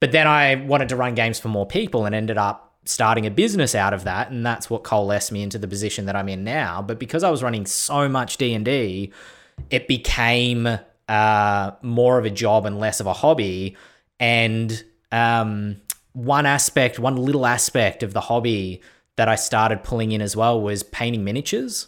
[0.01, 3.31] But then I wanted to run games for more people and ended up starting a
[3.31, 6.43] business out of that and that's what coalesced me into the position that I'm in
[6.43, 9.11] now but because I was running so much D&D
[9.71, 10.77] it became
[11.07, 13.77] uh, more of a job and less of a hobby
[14.19, 15.77] and um,
[16.13, 18.81] one aspect one little aspect of the hobby
[19.17, 21.87] that I started pulling in as well was painting miniatures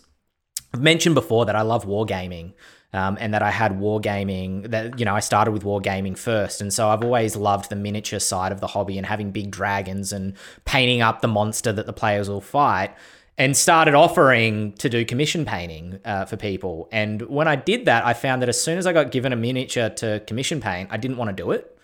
[0.74, 2.53] I've mentioned before that I love wargaming
[2.93, 4.70] um, and that I had wargaming.
[4.72, 8.20] That you know, I started with wargaming first, and so I've always loved the miniature
[8.20, 11.93] side of the hobby and having big dragons and painting up the monster that the
[11.93, 12.95] players will fight.
[13.39, 16.89] And started offering to do commission painting uh, for people.
[16.91, 19.35] And when I did that, I found that as soon as I got given a
[19.35, 21.77] miniature to commission paint, I didn't want to do it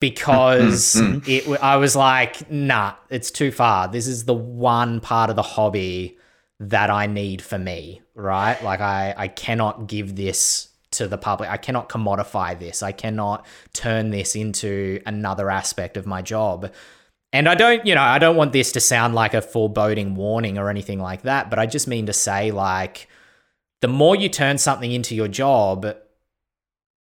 [0.00, 0.96] because
[1.26, 1.46] it.
[1.60, 3.88] I was like, nah, it's too far.
[3.88, 6.18] This is the one part of the hobby
[6.60, 8.62] that I need for me, right?
[8.62, 11.48] Like I I cannot give this to the public.
[11.48, 12.82] I cannot commodify this.
[12.82, 16.72] I cannot turn this into another aspect of my job.
[17.32, 20.58] And I don't, you know, I don't want this to sound like a foreboding warning
[20.58, 23.08] or anything like that, but I just mean to say like
[23.80, 25.86] the more you turn something into your job,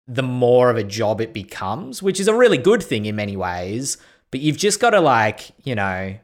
[0.06, 3.36] the more of a job it becomes, which is a really good thing in many
[3.36, 3.98] ways,
[4.30, 6.14] but you've just got to like, you know,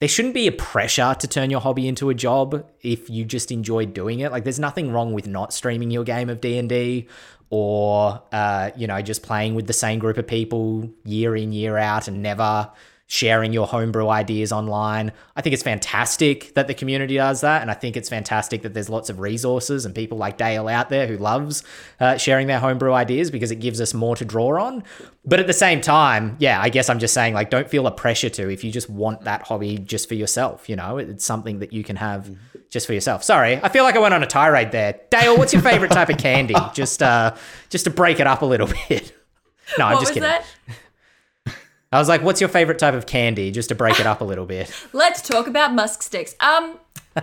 [0.00, 3.50] there shouldn't be a pressure to turn your hobby into a job if you just
[3.50, 4.30] enjoy doing it.
[4.30, 7.06] Like there's nothing wrong with not streaming your game of D&D
[7.48, 11.78] or uh, you know just playing with the same group of people year in year
[11.78, 12.70] out and never
[13.08, 15.12] sharing your homebrew ideas online.
[15.36, 17.62] I think it's fantastic that the community does that.
[17.62, 20.88] And I think it's fantastic that there's lots of resources and people like Dael out
[20.88, 21.62] there who loves
[22.00, 24.82] uh, sharing their homebrew ideas because it gives us more to draw on.
[25.24, 27.92] But at the same time, yeah, I guess I'm just saying, like, don't feel a
[27.92, 30.68] pressure to if you just want that hobby just for yourself.
[30.68, 32.28] You know, it's something that you can have
[32.70, 33.22] just for yourself.
[33.22, 34.98] Sorry, I feel like I went on a tirade there.
[35.10, 36.54] Dael, what's your favorite type of candy?
[36.74, 37.34] Just, uh,
[37.70, 39.12] just to break it up a little bit.
[39.78, 40.22] No, I'm what just was kidding.
[40.22, 40.44] that?
[41.92, 44.24] I was like, "What's your favorite type of candy?" Just to break it up a
[44.24, 44.72] little bit.
[44.92, 46.34] Let's talk about musk sticks.
[46.40, 46.78] Um,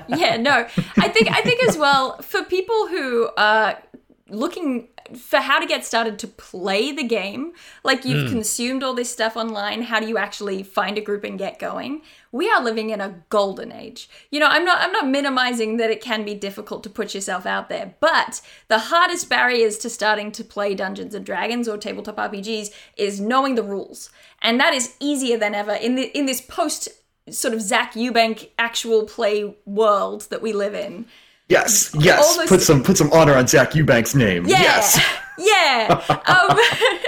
[0.08, 3.82] yeah, no, I think I think as well for people who are
[4.30, 8.34] looking for how to get started to play the game, like you've hmm.
[8.34, 9.84] consumed all this stuff online.
[9.84, 12.02] How do you actually find a group and get going?
[12.32, 14.10] We are living in a golden age.
[14.32, 17.46] You know, I'm not I'm not minimizing that it can be difficult to put yourself
[17.46, 22.18] out there, but the hardest barriers to starting to play Dungeons and Dragons or tabletop
[22.18, 24.10] RPGs is knowing the rules.
[24.42, 26.90] And that is easier than ever in the in this post
[27.30, 31.06] sort of Zach Eubank actual play world that we live in.
[31.50, 32.26] Yes, yes.
[32.26, 34.46] Almost- Put some put some honor on Zach Eubank's name.
[34.46, 34.62] Yeah.
[34.62, 35.00] Yes.
[35.40, 36.00] Yeah.
[36.28, 36.60] Um,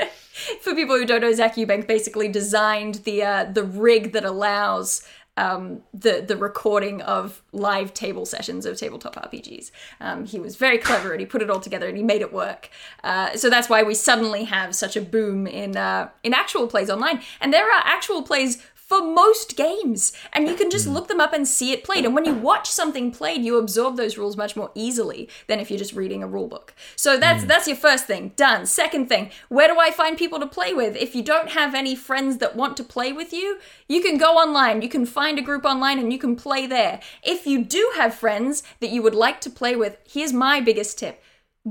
[0.62, 5.08] for people who don't know, Zach Eubank basically designed the uh, the rig that allows
[5.38, 9.70] um, the the recording of live table sessions of tabletop RPGs.
[10.02, 12.34] Um, he was very clever and he put it all together and he made it
[12.34, 12.70] work.
[13.04, 16.90] Uh, so that's why we suddenly have such a boom in uh, in actual plays
[16.90, 17.22] online.
[17.40, 20.94] And there are actual plays for most games, and you can just hmm.
[20.94, 22.06] look them up and see it played.
[22.06, 25.72] And when you watch something played, you absorb those rules much more easily than if
[25.72, 26.76] you're just reading a rule book.
[26.96, 27.48] So that's hmm.
[27.48, 28.66] that's your first thing done.
[28.66, 30.96] Second thing, where do I find people to play with?
[30.96, 33.58] If you don't have any friends that want to play with you,
[33.90, 34.82] you can go online.
[34.82, 37.00] You can find a group online and you can play there.
[37.24, 41.00] If you do have friends that you would like to play with, here's my biggest
[41.00, 41.22] tip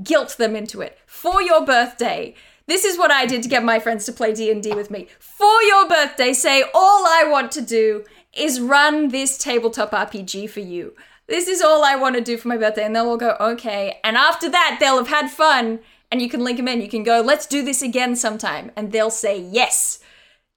[0.03, 2.35] guilt them into it for your birthday.
[2.67, 5.09] This is what I did to get my friends to play D&D with me.
[5.19, 10.61] For your birthday, say all I want to do is run this tabletop RPG for
[10.61, 10.95] you.
[11.27, 12.85] this is all I want to do for my birthday.
[12.85, 13.99] And they'll all go, okay.
[14.05, 16.81] And after that, they'll have had fun and you can link them in.
[16.81, 18.71] You can go, let's do this again sometime.
[18.77, 20.01] And they'll say, yes.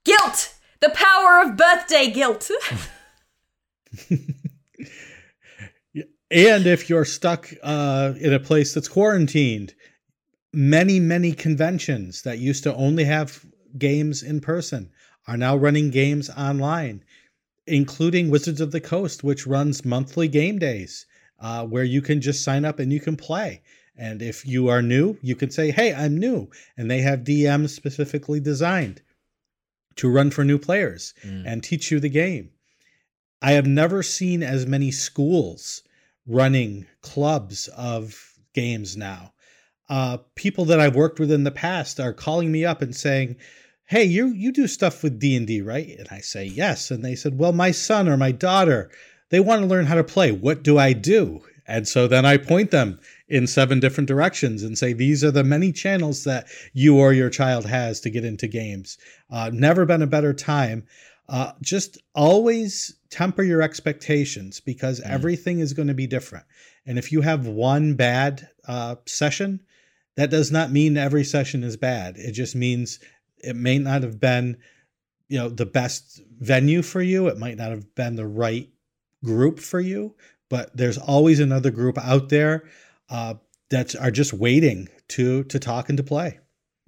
[0.05, 0.53] Guilt!
[0.79, 2.51] The power of birthday guilt.
[6.31, 9.73] and if you're stuck uh, in a place that's quarantined,
[10.53, 13.45] many, many conventions that used to only have
[13.77, 14.91] games in person
[15.27, 17.03] are now running games online,
[17.65, 21.05] including Wizards of the Coast, which runs monthly game days
[21.39, 23.61] uh, where you can just sign up and you can play.
[23.97, 26.49] And if you are new, you can say, Hey, I'm new.
[26.77, 29.01] And they have DMs specifically designed
[29.95, 31.43] to run for new players mm.
[31.45, 32.51] and teach you the game.
[33.41, 35.83] I have never seen as many schools
[36.25, 39.33] running clubs of games now.
[39.89, 43.37] Uh, people that I've worked with in the past are calling me up and saying,
[43.85, 47.03] "Hey, you you do stuff with D and D, right?" And I say, "Yes." And
[47.03, 48.89] they said, "Well, my son or my daughter,
[49.29, 50.31] they want to learn how to play.
[50.31, 54.77] What do I do?" And so then I point them in seven different directions and
[54.77, 58.47] say, these are the many channels that you or your child has to get into
[58.47, 58.97] games.
[59.29, 60.85] Uh, never been a better time.
[61.27, 65.09] Uh, just always temper your expectations because mm.
[65.09, 66.45] everything is going to be different.
[66.85, 69.59] And if you have one bad uh, session,
[70.17, 72.17] that does not mean every session is bad.
[72.17, 72.99] It just means
[73.37, 74.57] it may not have been,
[75.29, 77.27] you know, the best venue for you.
[77.27, 78.69] It might not have been the right
[79.23, 80.15] group for you,
[80.49, 82.65] but there's always another group out there
[83.09, 83.35] uh,
[83.69, 86.39] that are just waiting to to talk and to play.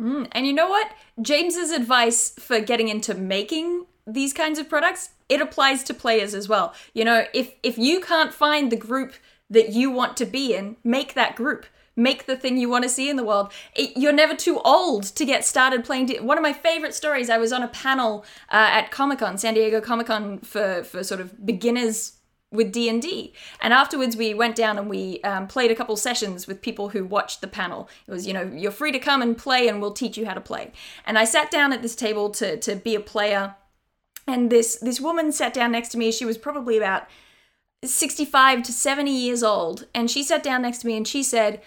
[0.02, 0.92] Mm, and you know what?
[1.22, 6.50] James's advice for getting into making these kinds of products it applies to players as
[6.50, 6.74] well.
[6.94, 9.14] You know, if if you can't find the group
[9.50, 11.68] that you want to be in, make that group.
[12.00, 13.52] Make the thing you want to see in the world.
[13.76, 16.06] It, you're never too old to get started playing.
[16.06, 17.30] D- One of my favorite stories.
[17.30, 21.04] I was on a panel uh, at Comic Con, San Diego Comic Con, for for
[21.04, 22.14] sort of beginners
[22.52, 23.32] with d&d
[23.62, 27.06] and afterwards we went down and we um, played a couple sessions with people who
[27.06, 29.94] watched the panel it was you know you're free to come and play and we'll
[29.94, 30.72] teach you how to play
[31.06, 33.54] and i sat down at this table to, to be a player
[34.26, 37.04] and this this woman sat down next to me she was probably about
[37.84, 41.62] 65 to 70 years old and she sat down next to me and she said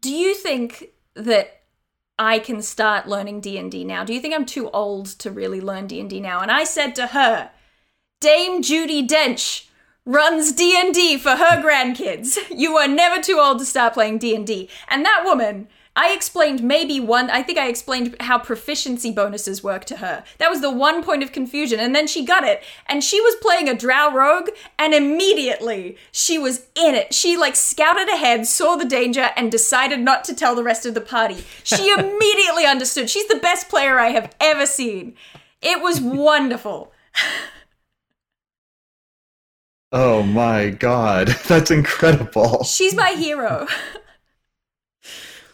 [0.00, 1.62] do you think that
[2.18, 5.86] i can start learning d&d now do you think i'm too old to really learn
[5.86, 7.50] d&d now and i said to her
[8.20, 9.68] dame judi dench
[10.08, 12.38] runs D&D for her grandkids.
[12.50, 14.70] You are never too old to start playing D&D.
[14.88, 15.68] And that woman,
[16.00, 20.22] I explained maybe one, I think I explained how proficiency bonuses work to her.
[20.38, 21.80] That was the one point of confusion.
[21.80, 22.62] And then she got it.
[22.86, 27.12] And she was playing a drow rogue, and immediately she was in it.
[27.12, 30.94] She like scouted ahead, saw the danger, and decided not to tell the rest of
[30.94, 31.42] the party.
[31.64, 33.10] She immediately understood.
[33.10, 35.16] She's the best player I have ever seen.
[35.60, 36.92] It was wonderful.
[39.90, 42.62] Oh my god, that's incredible.
[42.64, 43.66] She's my hero.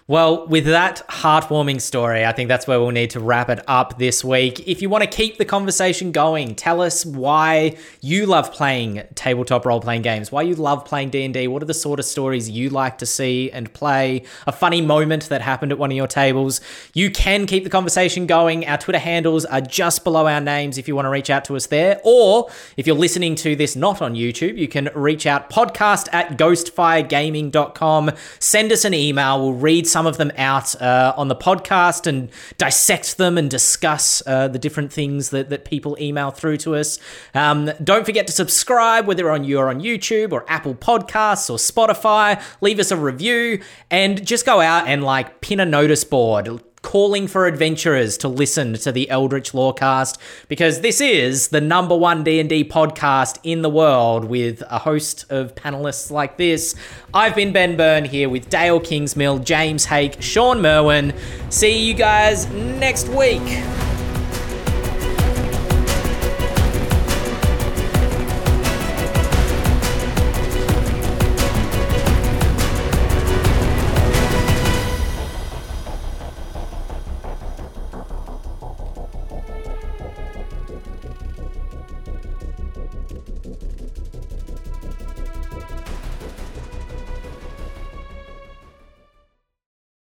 [0.07, 3.97] Well, with that heartwarming story, I think that's where we'll need to wrap it up
[3.97, 4.61] this week.
[4.69, 9.65] If you want to keep the conversation going, tell us why you love playing tabletop
[9.65, 12.99] role-playing games, why you love playing D&D, what are the sort of stories you like
[12.99, 16.61] to see and play, a funny moment that happened at one of your tables.
[16.93, 18.67] You can keep the conversation going.
[18.67, 21.57] Our Twitter handles are just below our names if you want to reach out to
[21.57, 22.03] us there.
[22.05, 26.37] Or if you're listening to this not on YouTube, you can reach out podcast at
[26.37, 28.11] ghostfiregaming.com.
[28.39, 29.41] Send us an email.
[29.41, 32.29] We'll read some of them out uh, on the podcast and
[32.59, 36.99] dissect them and discuss uh, the different things that, that people email through to us.
[37.33, 42.43] Um, don't forget to subscribe, whether on you're on YouTube or Apple Podcasts or Spotify.
[42.61, 47.27] Leave us a review and just go out and like pin a notice board calling
[47.27, 52.65] for adventurers to listen to the Eldritch Lorecast because this is the number one D&D
[52.69, 56.77] podcast in the world with a host of panelists like this.
[57.13, 61.15] I've been Ben Byrne here with Dael Kingsmill, James Haeck, Shawn Merwin.
[61.49, 63.43] See you guys next week.